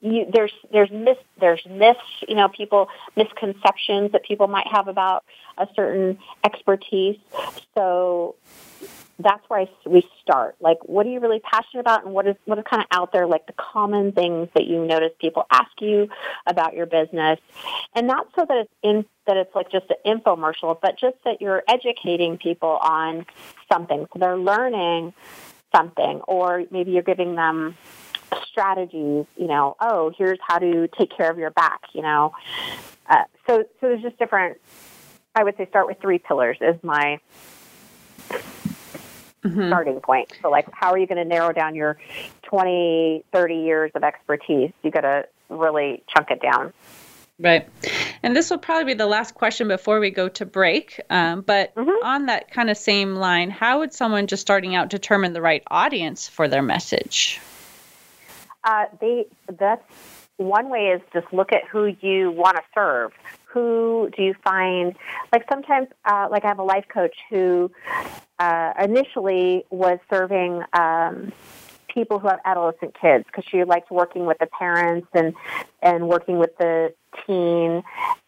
[0.00, 5.24] you, there's there's mis there's myths you know people misconceptions that people might have about
[5.58, 7.18] a certain expertise.
[7.74, 8.36] So
[9.18, 10.56] that's where I, we start.
[10.60, 13.12] Like what are you really passionate about and what is what is kind of out
[13.12, 16.08] there like the common things that you notice people ask you
[16.46, 17.38] about your business?
[17.94, 21.40] And not so that it's in that it's like just an infomercial but just that
[21.40, 23.26] you're educating people on
[23.70, 24.06] something.
[24.12, 25.12] So they're learning
[25.74, 27.76] something or maybe you're giving them
[28.46, 32.32] strategies, you know, oh, here's how to take care of your back, you know.
[33.08, 34.58] Uh, so, so there's just different,
[35.34, 37.20] I would say start with three pillars is my
[38.30, 39.66] mm-hmm.
[39.68, 40.32] starting point.
[40.42, 41.98] So like, how are you going to narrow down your
[42.42, 44.72] 20, 30 years of expertise?
[44.82, 46.72] You got to really chunk it down.
[47.38, 47.66] Right.
[48.22, 51.00] And this will probably be the last question before we go to break.
[51.08, 52.06] Um, but mm-hmm.
[52.06, 55.62] on that kind of same line, how would someone just starting out determine the right
[55.68, 57.40] audience for their message?
[58.64, 59.26] Uh, they
[59.58, 59.82] that's
[60.36, 63.12] one way is just look at who you want to serve.
[63.46, 64.94] Who do you find?
[65.32, 67.70] Like sometimes, uh, like I have a life coach who
[68.38, 70.62] uh, initially was serving.
[70.72, 71.32] Um,
[71.92, 75.34] people who have adolescent kids because she liked working with the parents and
[75.82, 76.92] and working with the
[77.26, 77.82] teen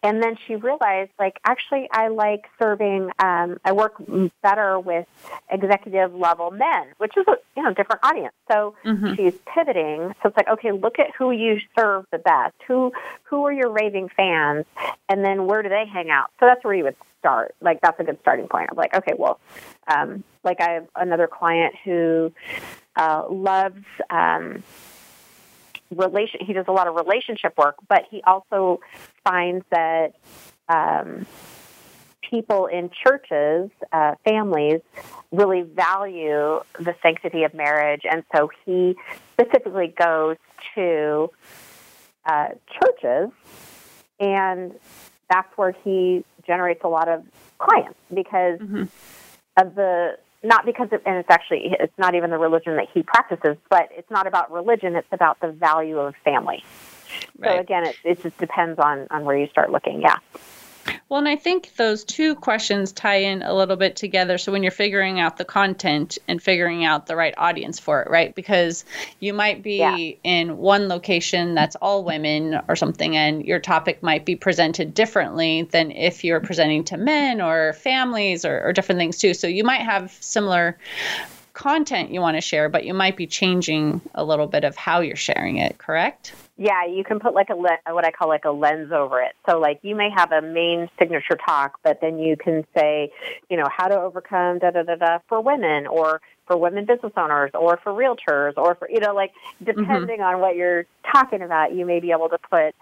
[0.04, 3.10] and then she realized, like, actually, I like serving.
[3.20, 3.94] Um, I work
[4.42, 5.06] better with
[5.48, 8.34] executive level men, which is a you know different audience.
[8.50, 9.14] So mm-hmm.
[9.14, 10.12] she's pivoting.
[10.22, 12.54] So it's like, okay, look at who you serve the best.
[12.66, 12.92] Who
[13.24, 14.66] who are your raving fans,
[15.08, 16.30] and then where do they hang out?
[16.40, 17.54] So that's where you would start.
[17.60, 18.70] Like that's a good starting point.
[18.72, 19.38] I'm like, okay, well,
[19.86, 22.32] um, like I have another client who
[22.96, 23.84] uh, loves.
[24.10, 24.62] Um,
[25.96, 28.80] relation he does a lot of relationship work but he also
[29.24, 30.14] finds that
[30.68, 31.26] um,
[32.28, 34.80] people in churches uh, families
[35.32, 38.94] really value the sanctity of marriage and so he
[39.34, 40.36] specifically goes
[40.74, 41.30] to
[42.24, 42.48] uh,
[42.80, 43.30] churches
[44.20, 44.72] and
[45.28, 47.24] that's where he generates a lot of
[47.58, 48.84] clients because mm-hmm.
[49.56, 53.02] of the not because it, and it's actually it's not even the religion that he
[53.02, 54.96] practices, but it's not about religion.
[54.96, 56.64] It's about the value of family.
[57.38, 57.56] Right.
[57.56, 60.02] So again, it, it just depends on on where you start looking.
[60.02, 60.16] Yeah.
[61.08, 64.38] Well, and I think those two questions tie in a little bit together.
[64.38, 68.10] So when you're figuring out the content and figuring out the right audience for it,
[68.10, 68.34] right?
[68.34, 68.84] Because
[69.20, 69.96] you might be yeah.
[70.24, 75.62] in one location that's all women or something, and your topic might be presented differently
[75.70, 79.34] than if you're presenting to men or families or, or different things too.
[79.34, 80.78] So you might have similar
[81.52, 85.00] content you want to share, but you might be changing a little bit of how
[85.00, 86.34] you're sharing it, correct?
[86.56, 89.32] Yeah, you can put like a le- what I call like a lens over it.
[89.48, 93.10] So like you may have a main signature talk, but then you can say,
[93.48, 97.12] you know, how to overcome da da da da for women or for women business
[97.16, 99.32] owners or for realtors or for you know like
[99.62, 100.34] depending mm-hmm.
[100.34, 102.74] on what you're talking about, you may be able to put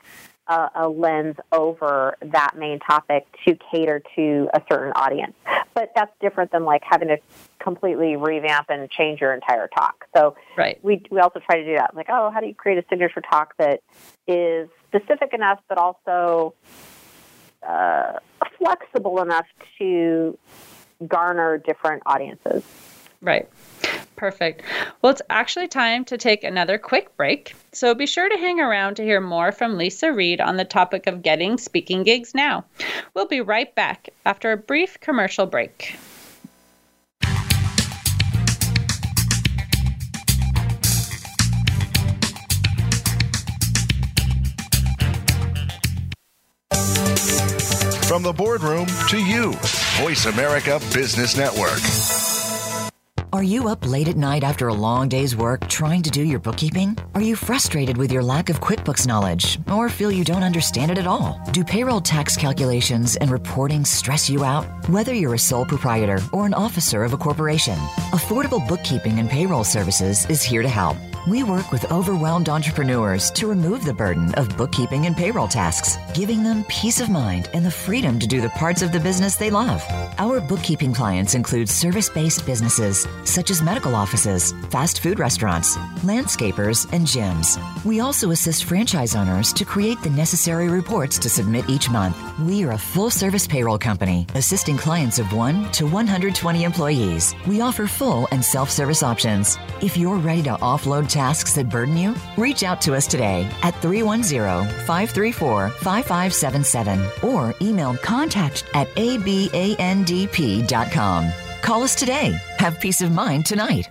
[0.51, 5.35] a, a, lens over that main topic to cater to a certain audience.
[5.73, 7.19] But that's different than like having to
[7.61, 10.05] completely revamp and change your entire talk.
[10.15, 10.79] So right.
[10.83, 11.95] we we also try to do that.
[11.95, 13.81] Like, oh, how do you create a signature talk that
[14.27, 16.55] is specific enough but also
[17.67, 18.15] uh,
[18.59, 19.47] flexible enough
[19.79, 20.37] to
[21.07, 22.65] garner different audiences?
[23.23, 23.49] Right.
[24.21, 24.61] Perfect.
[25.01, 27.57] Well, it's actually time to take another quick break.
[27.73, 31.07] So be sure to hang around to hear more from Leisa Reid on the topic
[31.07, 32.67] of getting speaking gigs now.
[33.15, 35.97] We'll be right back after a brief commercial break.
[48.07, 49.53] From the boardroom to you,
[49.97, 52.20] Voice America Business Network.
[53.33, 56.41] Are you up late at night after a long day's work trying to do your
[56.41, 56.99] bookkeeping?
[57.15, 60.99] Are you frustrated with your lack of QuickBooks knowledge or feel you don't understand it
[60.99, 61.41] at all?
[61.53, 64.65] Do payroll tax calculations and reporting stress you out?
[64.89, 67.77] Whether you're a sole proprietor or an officer of a corporation,
[68.11, 70.97] Affordable Bookkeeping and Payroll Services is here to help.
[71.29, 76.43] We work with overwhelmed entrepreneurs to remove the burden of bookkeeping and payroll tasks, giving
[76.43, 79.51] them peace of mind and the freedom to do the parts of the business they
[79.51, 79.85] love.
[80.17, 86.91] Our bookkeeping clients include service based businesses such as medical offices, fast food restaurants, landscapers,
[86.91, 87.59] and gyms.
[87.85, 92.17] We also assist franchise owners to create the necessary reports to submit each month.
[92.39, 97.35] We are a full service payroll company, assisting clients of 1 to 120 employees.
[97.47, 99.59] We offer full and self service options.
[99.83, 103.75] If you're ready to offload tasks that burden you, reach out to us today at
[103.83, 110.21] 310 534 5577 or email contact at abandp.com.
[111.63, 112.39] Call us today.
[112.59, 113.91] Have peace of mind tonight.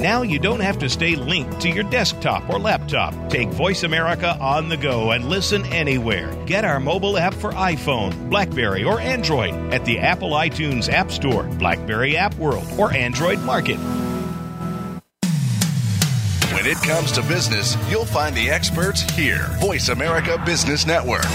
[0.00, 3.12] Now you don't have to stay linked to your desktop or laptop.
[3.28, 6.34] Take Voice America on the go and listen anywhere.
[6.46, 11.42] Get our mobile app for iPhone, Blackberry, or Android at the Apple iTunes App Store,
[11.42, 13.76] Blackberry App World, or Android Market.
[16.54, 19.48] When it comes to business, you'll find the experts here.
[19.60, 21.26] Voice America Business Network.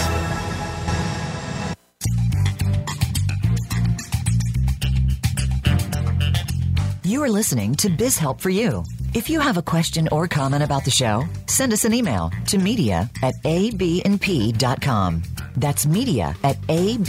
[7.06, 8.84] You are listening to Biz Help for You.
[9.14, 12.58] If you have a question or comment about the show, send us an email to
[12.58, 15.22] media at abandp.com.
[15.56, 17.06] That's media at abandp.com.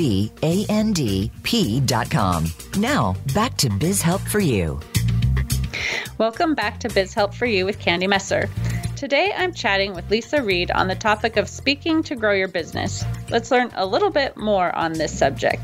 [2.77, 4.79] Now, back to Biz Help for You.
[6.19, 8.51] Welcome back to Biz Help for You with Candy Messer.
[8.97, 13.03] Today I'm chatting with Leisa Reid on the topic of speaking to grow your business.
[13.31, 15.63] Let's learn a little bit more on this subject.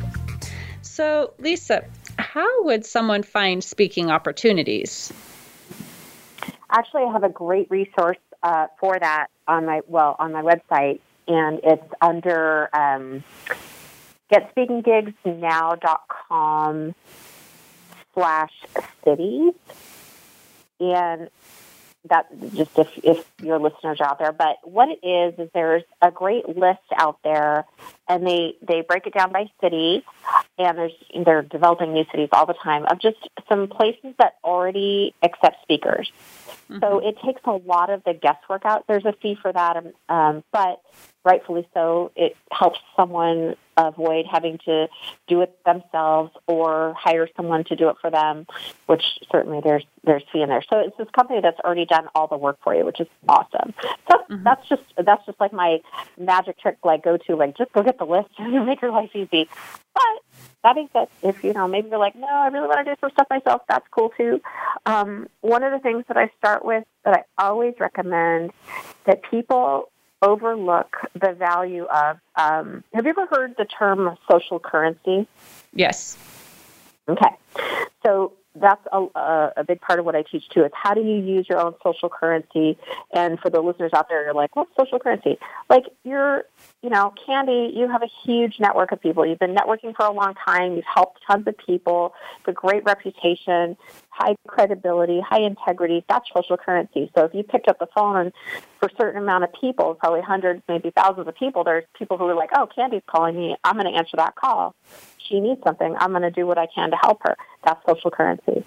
[0.81, 1.85] So, Leisa,
[2.23, 5.13] how would someone find speaking opportunities?
[6.71, 11.01] Actually, I have a great resource uh, for that on my well on my website,
[11.29, 13.23] and it's under um,
[14.33, 16.95] getspeakinggigsnow.com
[18.15, 18.53] slash
[19.05, 19.53] cities,
[20.81, 21.29] and
[22.09, 24.33] that just if, if your listeners are out there.
[24.33, 27.65] But what it is is there's a great list out there,
[28.09, 30.05] and they they break it down by city,
[30.59, 30.93] and there's
[31.25, 36.11] they're developing new cities all the time of just some places that already accept speakers.
[36.71, 36.81] Mm-hmm.
[36.81, 38.85] So it takes a lot of the guesswork out.
[38.89, 40.83] There's a fee for that, um, um but
[41.25, 44.89] rightfully so, it helps someone avoid having to
[45.27, 48.47] do it themselves or hire someone to do it for them,
[48.87, 50.63] which certainly there's there's fee in there.
[50.69, 53.73] So it's this company that's already done all the work for you, which is awesome.
[54.11, 54.43] So mm-hmm.
[54.45, 55.81] that's just that's just like my
[56.19, 59.11] magic trick, like go to like just go get the list and make your life
[59.15, 59.49] easy.
[59.95, 62.93] But that being said, if you know maybe you're like, no, I really want to
[62.93, 64.41] do some stuff myself, that's cool too.
[64.87, 68.53] Um, one of the things that I start with that I always recommend
[69.07, 69.91] that people
[70.23, 72.19] overlook the value of.
[72.37, 75.27] Um, have you ever heard the term social currency?
[75.75, 76.17] Yes.
[77.09, 77.37] Okay.
[78.03, 80.65] So that's a, a, a, big part of what I teach too.
[80.65, 82.77] Is how do you use your own social currency?
[83.15, 85.39] And for the listeners out there, you're like, what's social currency?
[85.71, 86.45] Like you're,
[86.83, 89.25] you know, Candy, you have a huge network of people.
[89.25, 90.77] You've been networking for a long time.
[90.77, 92.15] You've helped tons of people.
[92.45, 93.77] The great reputation,
[94.11, 96.05] high credibility, high integrity.
[96.09, 97.11] That's social currency.
[97.17, 98.33] So if you picked up the phone and
[98.79, 102.27] for a certain amount of people, probably hundreds, maybe thousands of people, there's people who
[102.27, 103.57] are like, oh, Candy's calling me.
[103.65, 104.75] I'm going to answer that call
[105.33, 107.37] she needs something, I'm going to do what I can to help her.
[107.65, 108.65] That's social currency.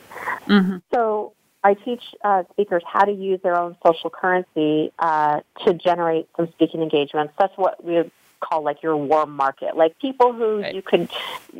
[0.47, 0.77] Mm-hmm.
[0.93, 6.27] So I teach uh, speakers how to use their own social currency uh, to generate
[6.35, 7.33] some speaking engagements.
[7.39, 8.11] That's what we
[8.47, 10.75] call like your warm market, like people who right.
[10.75, 11.09] you could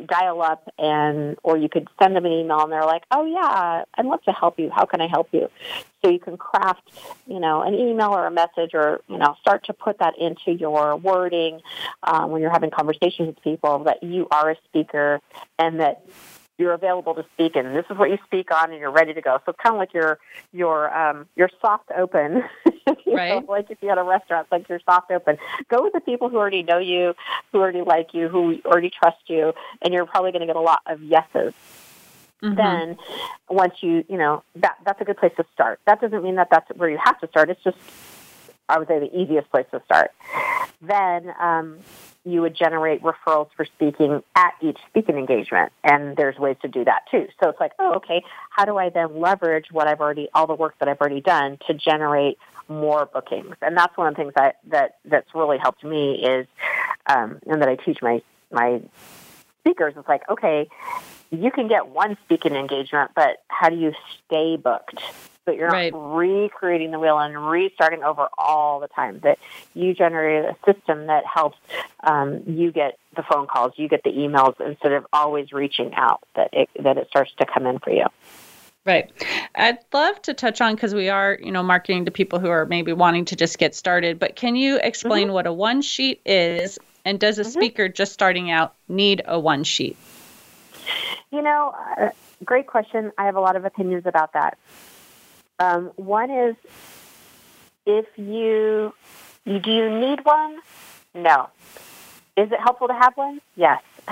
[0.06, 3.84] dial up and, or you could send them an email and they're like, oh yeah,
[3.94, 4.70] I'd love to help you.
[4.70, 5.48] How can I help you?
[6.04, 6.82] So you can craft,
[7.26, 10.52] you know, an email or a message or, you know, start to put that into
[10.52, 11.60] your wording
[12.02, 15.20] um, when you're having conversations with people that you are a speaker
[15.58, 16.04] and that
[16.58, 19.20] you're available to speak and this is what you speak on and you're ready to
[19.20, 19.38] go.
[19.44, 20.18] So it's kind of like your
[20.52, 22.44] your um your soft open.
[23.06, 23.42] right.
[23.42, 25.38] Know, like if you had a restaurant, it's like your soft open.
[25.68, 27.14] Go with the people who already know you,
[27.52, 29.52] who already like you, who already trust you,
[29.82, 31.52] and you're probably going to get a lot of yeses.
[32.42, 32.54] Mm-hmm.
[32.54, 32.98] Then
[33.48, 35.80] once you, you know, that that's a good place to start.
[35.86, 37.50] That doesn't mean that that's where you have to start.
[37.50, 37.78] It's just
[38.68, 40.10] I would say the easiest place to start.
[40.82, 41.78] Then um,
[42.24, 45.72] you would generate referrals for speaking at each speaking engagement.
[45.84, 47.28] And there's ways to do that too.
[47.40, 50.54] So it's like, oh, okay, how do I then leverage what I've already, all the
[50.54, 52.38] work that I've already done to generate
[52.68, 53.54] more bookings?
[53.62, 56.46] And that's one of the things that, that that's really helped me is,
[57.06, 58.82] um, and that I teach my, my
[59.60, 59.94] speakers.
[59.96, 60.68] It's like, okay,
[61.30, 63.92] you can get one speaking engagement, but how do you
[64.26, 65.00] stay booked?
[65.46, 65.92] But you're right.
[65.92, 69.20] not recreating the wheel and restarting over all the time.
[69.22, 69.38] That
[69.72, 71.56] you generate a system that helps
[72.02, 76.22] um, you get the phone calls, you get the emails instead of always reaching out.
[76.34, 78.06] That it that it starts to come in for you.
[78.84, 79.10] Right.
[79.56, 82.66] I'd love to touch on because we are, you know, marketing to people who are
[82.66, 84.20] maybe wanting to just get started.
[84.20, 85.34] But can you explain mm-hmm.
[85.34, 87.50] what a one sheet is, and does a mm-hmm.
[87.50, 89.96] speaker just starting out need a one sheet?
[91.32, 92.10] You know, uh,
[92.44, 93.10] great question.
[93.18, 94.56] I have a lot of opinions about that.
[95.58, 96.56] Um, one is
[97.86, 98.92] if you,
[99.46, 100.58] do you need one?
[101.14, 101.48] No.
[102.36, 103.40] Is it helpful to have one?
[103.54, 103.82] Yes.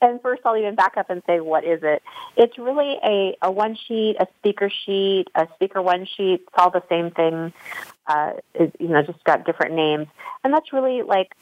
[0.00, 2.02] and first, I'll even back up and say, what is it?
[2.36, 6.42] It's really a, a one sheet, a speaker sheet, a speaker one sheet.
[6.46, 7.52] It's all the same thing.
[8.06, 10.06] Uh, is, you know, just got different names.
[10.44, 11.34] And that's really like,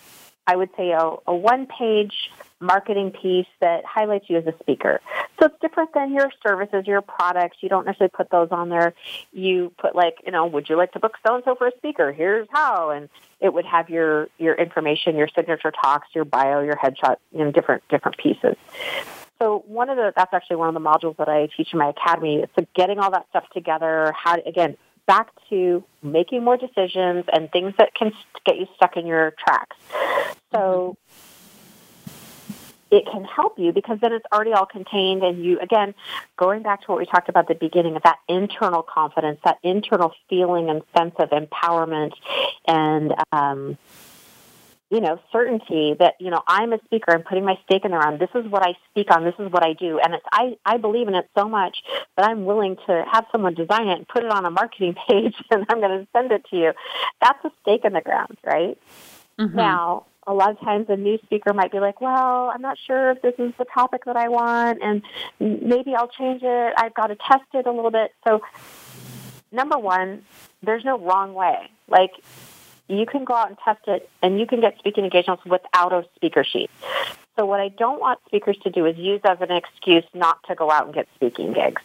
[0.47, 2.31] I would say, a, a one page
[2.65, 5.01] marketing piece that highlights you as a speaker.
[5.39, 7.59] So it's different than your services, your products.
[7.61, 8.95] You don't necessarily put those on there.
[9.33, 11.73] You put like, you know, would you like to book so and so for a
[11.77, 12.13] speaker?
[12.13, 13.09] Here's how, and
[13.41, 17.51] it would have your your information, your signature talks, your bio, your headshot, you know,
[17.51, 18.57] different different pieces.
[19.41, 21.89] So one of the that's actually one of the modules that I teach in my
[21.89, 22.45] academy.
[22.57, 24.13] So getting all that stuff together.
[24.17, 28.13] How again back to making more decisions and things that can
[28.47, 29.77] get you stuck in your tracks.
[30.53, 30.97] So
[32.95, 35.95] it can help you because then it's already all contained and you again
[36.37, 39.59] going back to what we talked about at the beginning of that internal confidence that
[39.63, 42.13] internal feeling and sense of empowerment
[42.67, 43.77] and um,
[44.91, 47.97] you know, certainty that, you know, I'm a speaker, I'm putting my stake in the
[47.97, 48.21] ground.
[48.21, 49.99] This is what I speak on, this is what I do.
[49.99, 51.79] And it's I, I believe in it so much
[52.17, 55.35] that I'm willing to have someone design it and put it on a marketing page
[55.51, 56.73] and I'm gonna send it to you.
[57.21, 58.79] That's a stake in the ground, right?
[59.39, 59.57] Mm-hmm.
[59.57, 63.11] Now, a lot of times a new speaker might be like, well, I'm not sure
[63.11, 65.03] if this is the topic that I want and
[65.39, 66.75] maybe I'll change it.
[66.77, 68.15] I've got to test it a little bit.
[68.25, 68.43] So
[69.53, 70.25] number one,
[70.63, 71.69] there's no wrong way.
[71.89, 72.13] Like
[72.89, 76.07] you can go out and test it and you can get speaking engagements without a
[76.17, 76.71] speaker sheet.
[77.37, 80.55] So what I don't want speakers to do is use as an excuse not to
[80.55, 81.83] go out and get speaking gigs.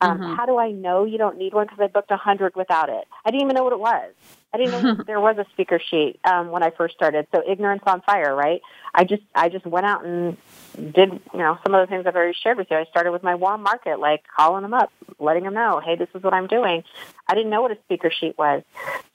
[0.00, 0.34] Um, mm-hmm.
[0.34, 1.66] How do I know you don't need one?
[1.66, 3.04] Because I booked a hundred without it.
[3.24, 4.12] I didn't even know what it was.
[4.52, 7.26] I didn't know there was a speaker sheet um, when I first started.
[7.34, 8.62] So ignorance on fire, right?
[8.94, 10.36] I just I just went out and
[10.76, 12.76] did you know some of the things I've already shared with you.
[12.76, 16.08] I started with my warm market, like calling them up, letting them know, hey, this
[16.14, 16.84] is what I'm doing.
[17.26, 18.62] I didn't know what a speaker sheet was,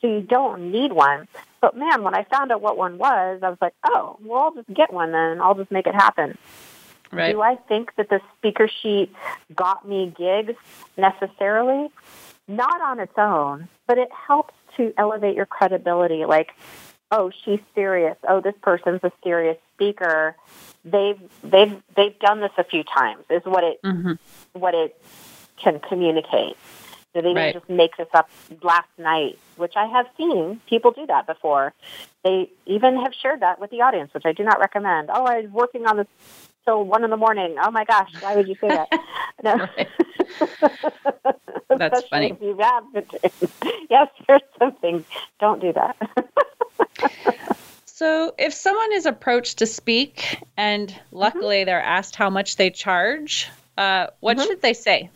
[0.02, 1.28] so you don't need one.
[1.62, 4.54] But man, when I found out what one was, I was like, oh, well, I'll
[4.54, 5.40] just get one then.
[5.40, 6.38] I'll just make it happen.
[7.14, 7.32] Right.
[7.32, 9.14] Do I think that the speaker sheet
[9.56, 10.56] got me gigs
[10.98, 11.90] necessarily?
[12.48, 16.26] Not on its own, but it helps to elevate your credibility.
[16.26, 16.52] Like,
[17.12, 18.18] oh, she's serious.
[18.28, 20.36] Oh, this person's a serious speaker.
[20.84, 23.24] They've they've they've done this a few times.
[23.30, 24.14] Is what it mm-hmm.
[24.60, 25.00] what it
[25.58, 26.58] can communicate.
[27.14, 28.28] So they didn't just make this up
[28.64, 31.72] last night, which I have seen people do that before.
[32.24, 35.12] They even have shared that with the audience, which I do not recommend.
[35.14, 36.08] Oh, I was working on this
[36.66, 37.56] till one in the morning.
[37.62, 38.90] Oh my gosh, why would you say that?
[39.44, 39.68] No.
[41.78, 42.38] That's funny.
[42.42, 42.84] You have
[43.90, 45.06] yes, there's something.
[45.40, 45.98] Don't do that.
[47.86, 51.68] so, if someone is approached to speak and luckily mm-hmm.
[51.68, 54.48] they're asked how much they charge, uh, what mm-hmm.
[54.48, 55.10] should they say?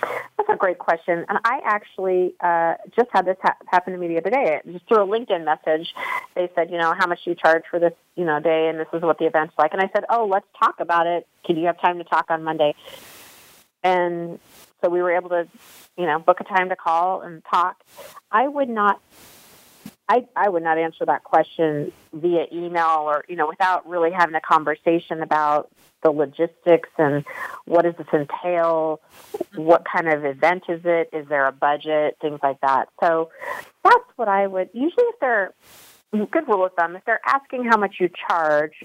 [0.00, 1.24] That's a great question.
[1.28, 4.60] And I actually uh, just had this ha- happen to me the other day.
[4.70, 5.94] Just through a LinkedIn message,
[6.34, 8.78] they said, you know, how much do you charge for this, you know, day, and
[8.78, 9.72] this is what the event's like.
[9.72, 11.26] And I said, oh, let's talk about it.
[11.44, 12.74] Can you have time to talk on Monday?
[13.82, 14.38] And
[14.82, 15.48] so we were able to,
[15.96, 17.76] you know, book a time to call and talk.
[18.30, 19.00] I would not
[20.10, 24.34] I, I would not answer that question via email or, you know, without really having
[24.34, 25.70] a conversation about
[26.02, 27.24] the logistics and
[27.64, 29.00] what does this entail?
[29.54, 31.10] What kind of event is it?
[31.12, 32.16] Is there a budget?
[32.20, 32.88] Things like that.
[32.98, 33.30] So
[33.84, 35.54] that's what I would, usually if they're,
[36.12, 38.82] good rule of thumb, if they're asking how much you charge,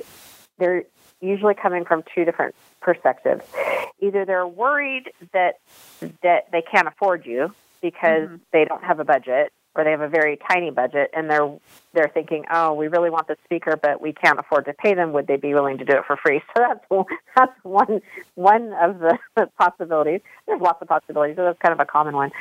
[0.59, 0.83] they're
[1.21, 3.43] usually coming from two different perspectives.
[3.99, 5.55] Either they're worried that,
[6.21, 7.51] that they can't afford you
[7.81, 8.35] because mm-hmm.
[8.51, 11.57] they don't have a budget or they have a very tiny budget and they're
[11.93, 15.13] they're thinking, oh, we really want the speaker, but we can't afford to pay them.
[15.13, 16.41] Would they be willing to do it for free?
[16.55, 18.01] So that's that's one
[18.35, 19.17] one of the
[19.59, 20.21] possibilities.
[20.47, 22.31] There's lots of possibilities, so that's kind of a common one.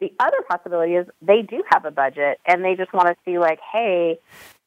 [0.00, 3.38] The other possibility is they do have a budget and they just want to see
[3.38, 4.18] like, hey,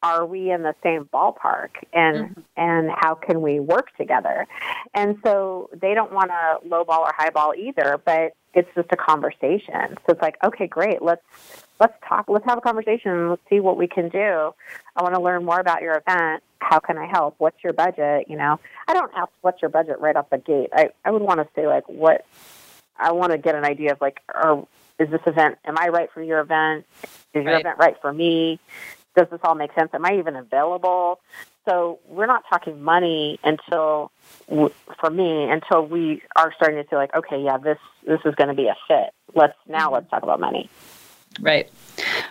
[0.02, 2.40] are we in the same ballpark and mm-hmm.
[2.56, 4.46] and how can we work together?
[4.94, 9.96] And so they don't want to lowball or highball either but it's just a conversation.
[10.06, 11.00] So it's like okay great.
[11.02, 11.22] Let's
[11.80, 14.52] let's talk let's have a conversation let's see what we can do.
[14.96, 16.42] I want to learn more about your event.
[16.58, 17.36] How can i help?
[17.38, 18.26] What's your budget?
[18.28, 20.70] You know i don't ask what's your budget right off the gate.
[20.72, 22.26] I i would want to say like what
[22.98, 24.20] i want to get an idea of like
[24.98, 26.86] is this event am i right for your event?
[27.34, 27.60] Is your right.
[27.60, 28.58] event right for me
[29.16, 29.90] does this all make sense?
[29.94, 31.20] Am I even available?
[31.68, 34.10] So we're not talking money until,
[34.48, 38.48] for me, until we are starting to feel like, okay, yeah, this this is going
[38.48, 39.12] to be a fit.
[39.34, 40.68] Let's now let's talk about money.
[41.40, 41.70] Right.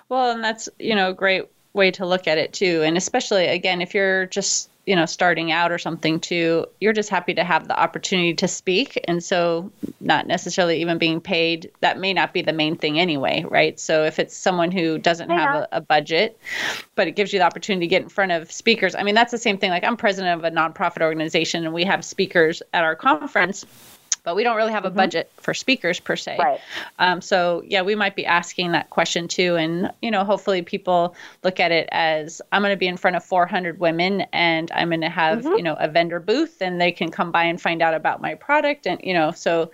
[0.10, 3.46] Well, and that's you know a great way to look at it too, and especially
[3.46, 7.44] again if you're just you know starting out or something too you're just happy to
[7.44, 9.00] have the opportunity to speak.
[9.08, 13.46] And so not necessarily even being paid that may not be the main thing anyway
[13.50, 13.80] right?
[13.80, 15.40] So if it's someone who doesn't yeah.
[15.40, 16.40] have a, a, budget
[16.96, 18.96] but it gives you the opportunity to get in front of speakers.
[18.96, 19.70] I mean that's the same thing.
[19.70, 23.66] Like i'm president of a nonprofit organization and we have speakers at our conference
[24.24, 24.98] but we don't really have a mm-hmm.
[24.98, 26.38] budget for speakers per se.
[26.40, 26.60] Right.
[27.00, 31.16] Um, so yeah, we might be asking that question too, and you know, hopefully people
[31.44, 34.90] look at it as I'm going to be in front of 400 women, and I'm
[34.90, 35.58] going to have mm-hmm.
[35.58, 38.36] you know a vendor booth, and they can come by and find out about my
[38.36, 39.72] product, and you know, so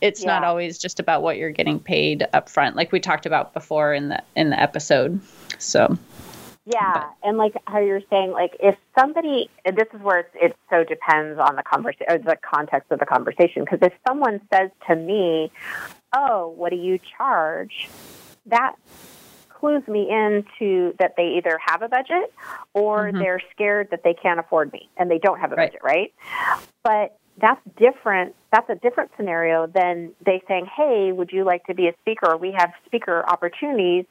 [0.00, 0.28] it's yeah.
[0.28, 3.92] not always just about what you're getting paid up front, like we talked about before
[3.94, 5.20] in the in the episode.
[5.58, 5.98] So
[6.66, 7.28] yeah, but.
[7.28, 11.38] and like how you're saying, like if somebody, this is where it, it so depends
[11.38, 13.64] on the conversation, or the context of the conversation.
[13.64, 15.50] Because if someone says to me,
[16.14, 17.88] "Oh, what do you charge?"
[18.46, 18.74] that
[19.48, 22.32] clues me into that they either have a budget
[22.72, 23.18] or mm-hmm.
[23.18, 25.70] they're scared that they can't afford me and they don't have a right.
[25.70, 26.14] budget, right?
[26.82, 28.34] But that's different.
[28.52, 32.36] That's a different scenario than they saying, "Hey, would you like to be a speaker?
[32.36, 34.06] We have speaker opportunities.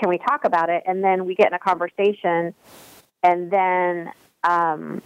[0.00, 2.54] Can we talk about it?" And then we get in a conversation,
[3.22, 4.12] and then
[4.42, 5.02] um,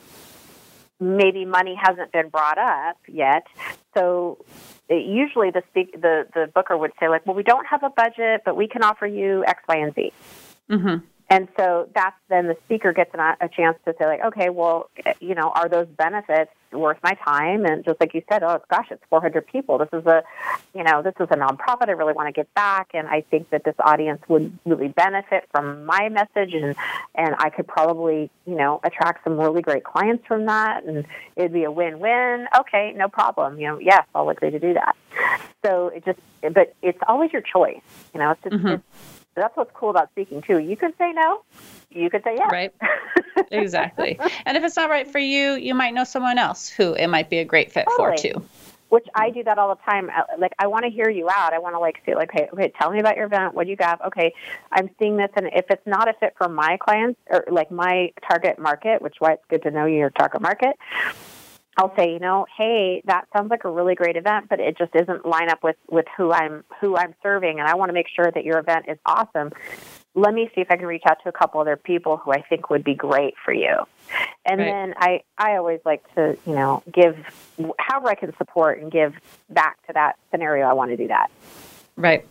[1.01, 3.47] maybe money hasn't been brought up yet.
[3.97, 4.45] So
[4.89, 7.91] it, usually the, speak, the the booker would say like, well, we don't have a
[7.91, 10.13] budget, but we can offer you X, Y, and Z.
[10.71, 11.05] Mm-hmm.
[11.31, 14.91] And so that's then the speaker gets an, a chance to say like, okay, well,
[15.21, 17.65] you know, are those benefits worth my time?
[17.65, 19.79] And just like you said, oh gosh, it's 400 people.
[19.79, 20.23] This is a,
[20.75, 21.89] you know, this is a nonprofit.
[21.89, 25.49] I really want to get back, and I think that this audience would really benefit
[25.51, 26.75] from my message, and
[27.15, 31.07] and I could probably, you know, attract some really great clients from that, and
[31.37, 32.47] it'd be a win-win.
[32.61, 33.59] Okay, no problem.
[33.59, 34.97] You know, yes, I'll agree to do that.
[35.65, 36.19] So it just,
[36.55, 37.81] but it's always your choice.
[38.15, 38.57] You know, it's just.
[38.57, 38.75] Mhm.
[38.75, 40.59] It's, that's what's cool about speaking too.
[40.59, 41.43] You can say no,
[41.91, 42.51] you could say yes.
[42.51, 42.75] Right.
[43.51, 44.19] exactly.
[44.45, 47.31] And if it's not right for you, you might know someone else who it might
[47.31, 48.45] be a great fit for too.
[48.89, 50.09] Which I do that all the time.
[50.09, 51.53] Uh, Like I want to hear you out.
[51.53, 53.55] I want to like say like, hey, okay, tell me about your event.
[53.55, 54.05] What do you got?
[54.07, 54.33] Okay,
[54.73, 58.13] I'm seeing this, and if it's not a fit for my clients or like my
[58.27, 60.77] target market, which why it's good to know your target market.
[61.79, 64.91] I'll say, you know, hey, that sounds like a really great event, but it just
[64.97, 68.09] isn't line up with with who I'm who I'm serving, and I want to make
[68.15, 69.53] sure that your event is awesome.
[70.17, 72.43] Let me see if I can reach out to a couple other people who I
[72.43, 73.77] think would be great for you.
[74.45, 74.67] And Right.
[74.67, 77.17] then I I always like to, you know, give
[77.79, 79.15] however I can support and give
[79.49, 80.67] back to that scenario.
[80.67, 81.31] I want to do that.
[81.97, 82.27] Right.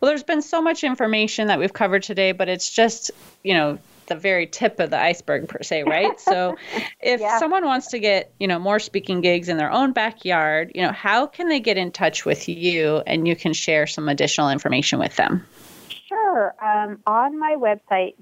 [0.00, 3.10] Well, there's been so much information that we've covered today, but it's just,
[3.42, 6.18] you know, the very tip of the iceberg per se, right?
[6.20, 6.56] So
[7.00, 7.38] if Yeah.
[7.38, 10.92] someone wants to get, you know, more speaking gigs in their own backyard, you know,
[10.92, 14.98] how can they get in touch with you and you can share some additional information
[14.98, 15.46] with them?
[16.08, 16.54] Sure.
[16.62, 18.14] Um, on my website,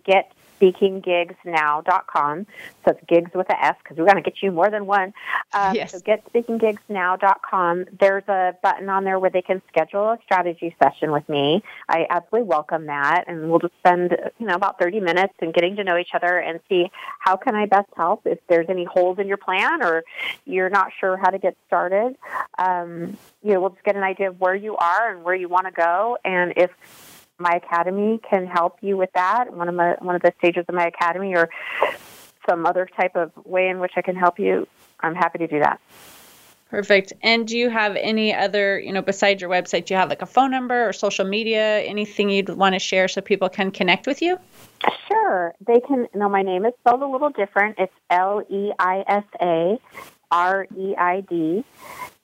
[0.62, 2.46] getspeakinggigsnow.com.
[2.84, 5.12] So it's gigs with a S because we're going to get you more than one.
[5.52, 5.92] Um, Yes.
[5.92, 7.86] So get getspeakinggigsnow.com.
[7.98, 11.62] There's a button on there where they can schedule a strategy session with me.
[11.88, 15.76] I absolutely welcome that, and we'll just spend you know about 30 minutes in getting
[15.76, 19.18] to know each other and see how can I best help if there's any holes
[19.18, 20.04] in your plan or
[20.44, 22.16] you're not sure how to get started.
[22.58, 25.48] Um, you know, we'll just get an idea of where you are and where you
[25.48, 26.70] want to go, and if
[27.42, 29.52] my academy can help you with that.
[29.52, 31.50] One of my one of the stages of my academy, or
[32.48, 34.66] some other type of way in which I can help you.
[35.00, 35.80] I'm happy to do that.
[36.72, 37.12] Perfect.
[37.22, 40.22] And do you have any other, you know, besides your website, do you have like
[40.22, 44.06] a phone number or social media, anything you'd want to share so people can connect
[44.06, 44.38] with you?
[45.06, 46.08] Sure, they can.
[46.14, 47.76] No, my name is spelled a little different.
[47.78, 49.78] It's L E I S A
[50.30, 51.62] R E I D,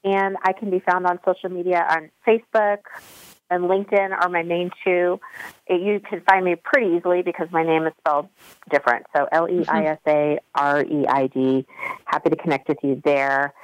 [0.05, 2.79] and I can be found on social media on Facebook
[3.51, 5.21] and LinkedIn are my main two.
[5.67, 8.29] It, you can find me pretty easily because my name is spelled
[8.71, 9.07] different.
[9.17, 11.67] So L E I S A R E I D.
[12.05, 13.55] Happy to connect with you there.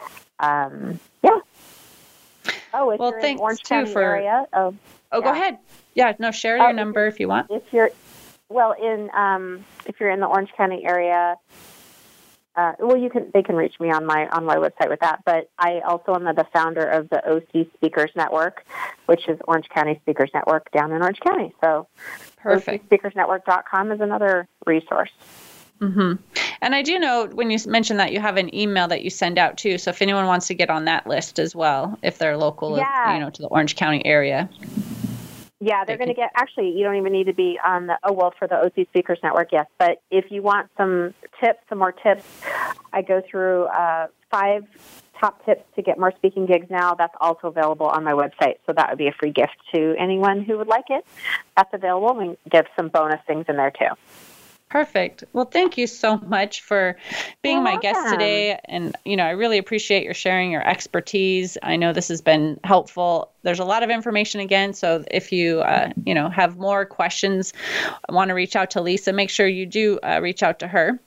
[0.41, 1.39] Um, yeah.
[2.73, 4.75] Oh, if Well, you're thanks, the Orange too, County for- area, oh,
[5.13, 5.59] Oh, go ahead.
[5.95, 7.47] Yeah, no, share your Oh, number if you want.
[7.51, 7.91] if you're
[8.49, 11.37] well in um, if you're in the Orange County area,
[12.57, 15.23] uh, well you can they can reach me on my on my website with that.
[15.25, 18.65] But I also am the founder of the OC Speakers Network,
[19.07, 21.55] which is Orange County Speakers Network down in Orange County.
[21.63, 21.87] So
[22.37, 22.89] Perfect.
[22.91, 25.11] OCSpeakersNetwork.com is another resource.
[25.81, 26.15] hmm
[26.63, 29.39] And I do know when you mentioned that you have an email that you send
[29.39, 29.79] out too.
[29.79, 33.15] So if anyone wants to get on that list as well, if they're local, Yeah.
[33.15, 34.49] you know, to the Orange County area.
[35.65, 36.31] Yeah, they're going to get.
[36.35, 37.99] Actually, you don't even need to be on the.
[38.05, 39.67] Oh well, for the OC Speakers Network, yes.
[39.79, 42.25] But if you want some tips, some more tips,
[42.93, 44.67] I go through uh, five
[45.19, 46.95] top tips to get more speaking gigs now.
[46.95, 50.45] That's also available on my website, so that would be a free gift to anyone
[50.45, 51.07] who would like it.
[51.57, 52.15] That's available.
[52.15, 53.95] We give some bonus things in there too.
[54.75, 55.23] Perfect.
[55.33, 56.97] Well, thank you so much for
[57.43, 58.59] being You're my guest today.
[58.65, 61.57] And, you know, I really appreciate your sharing your expertise.
[61.63, 63.31] I know this has been helpful.
[63.45, 64.75] There's a lot of information again.
[64.75, 67.53] So if you, uh, you know, have more questions,
[68.09, 70.99] want to reach out to Leisa, make sure you do uh, reach out to her.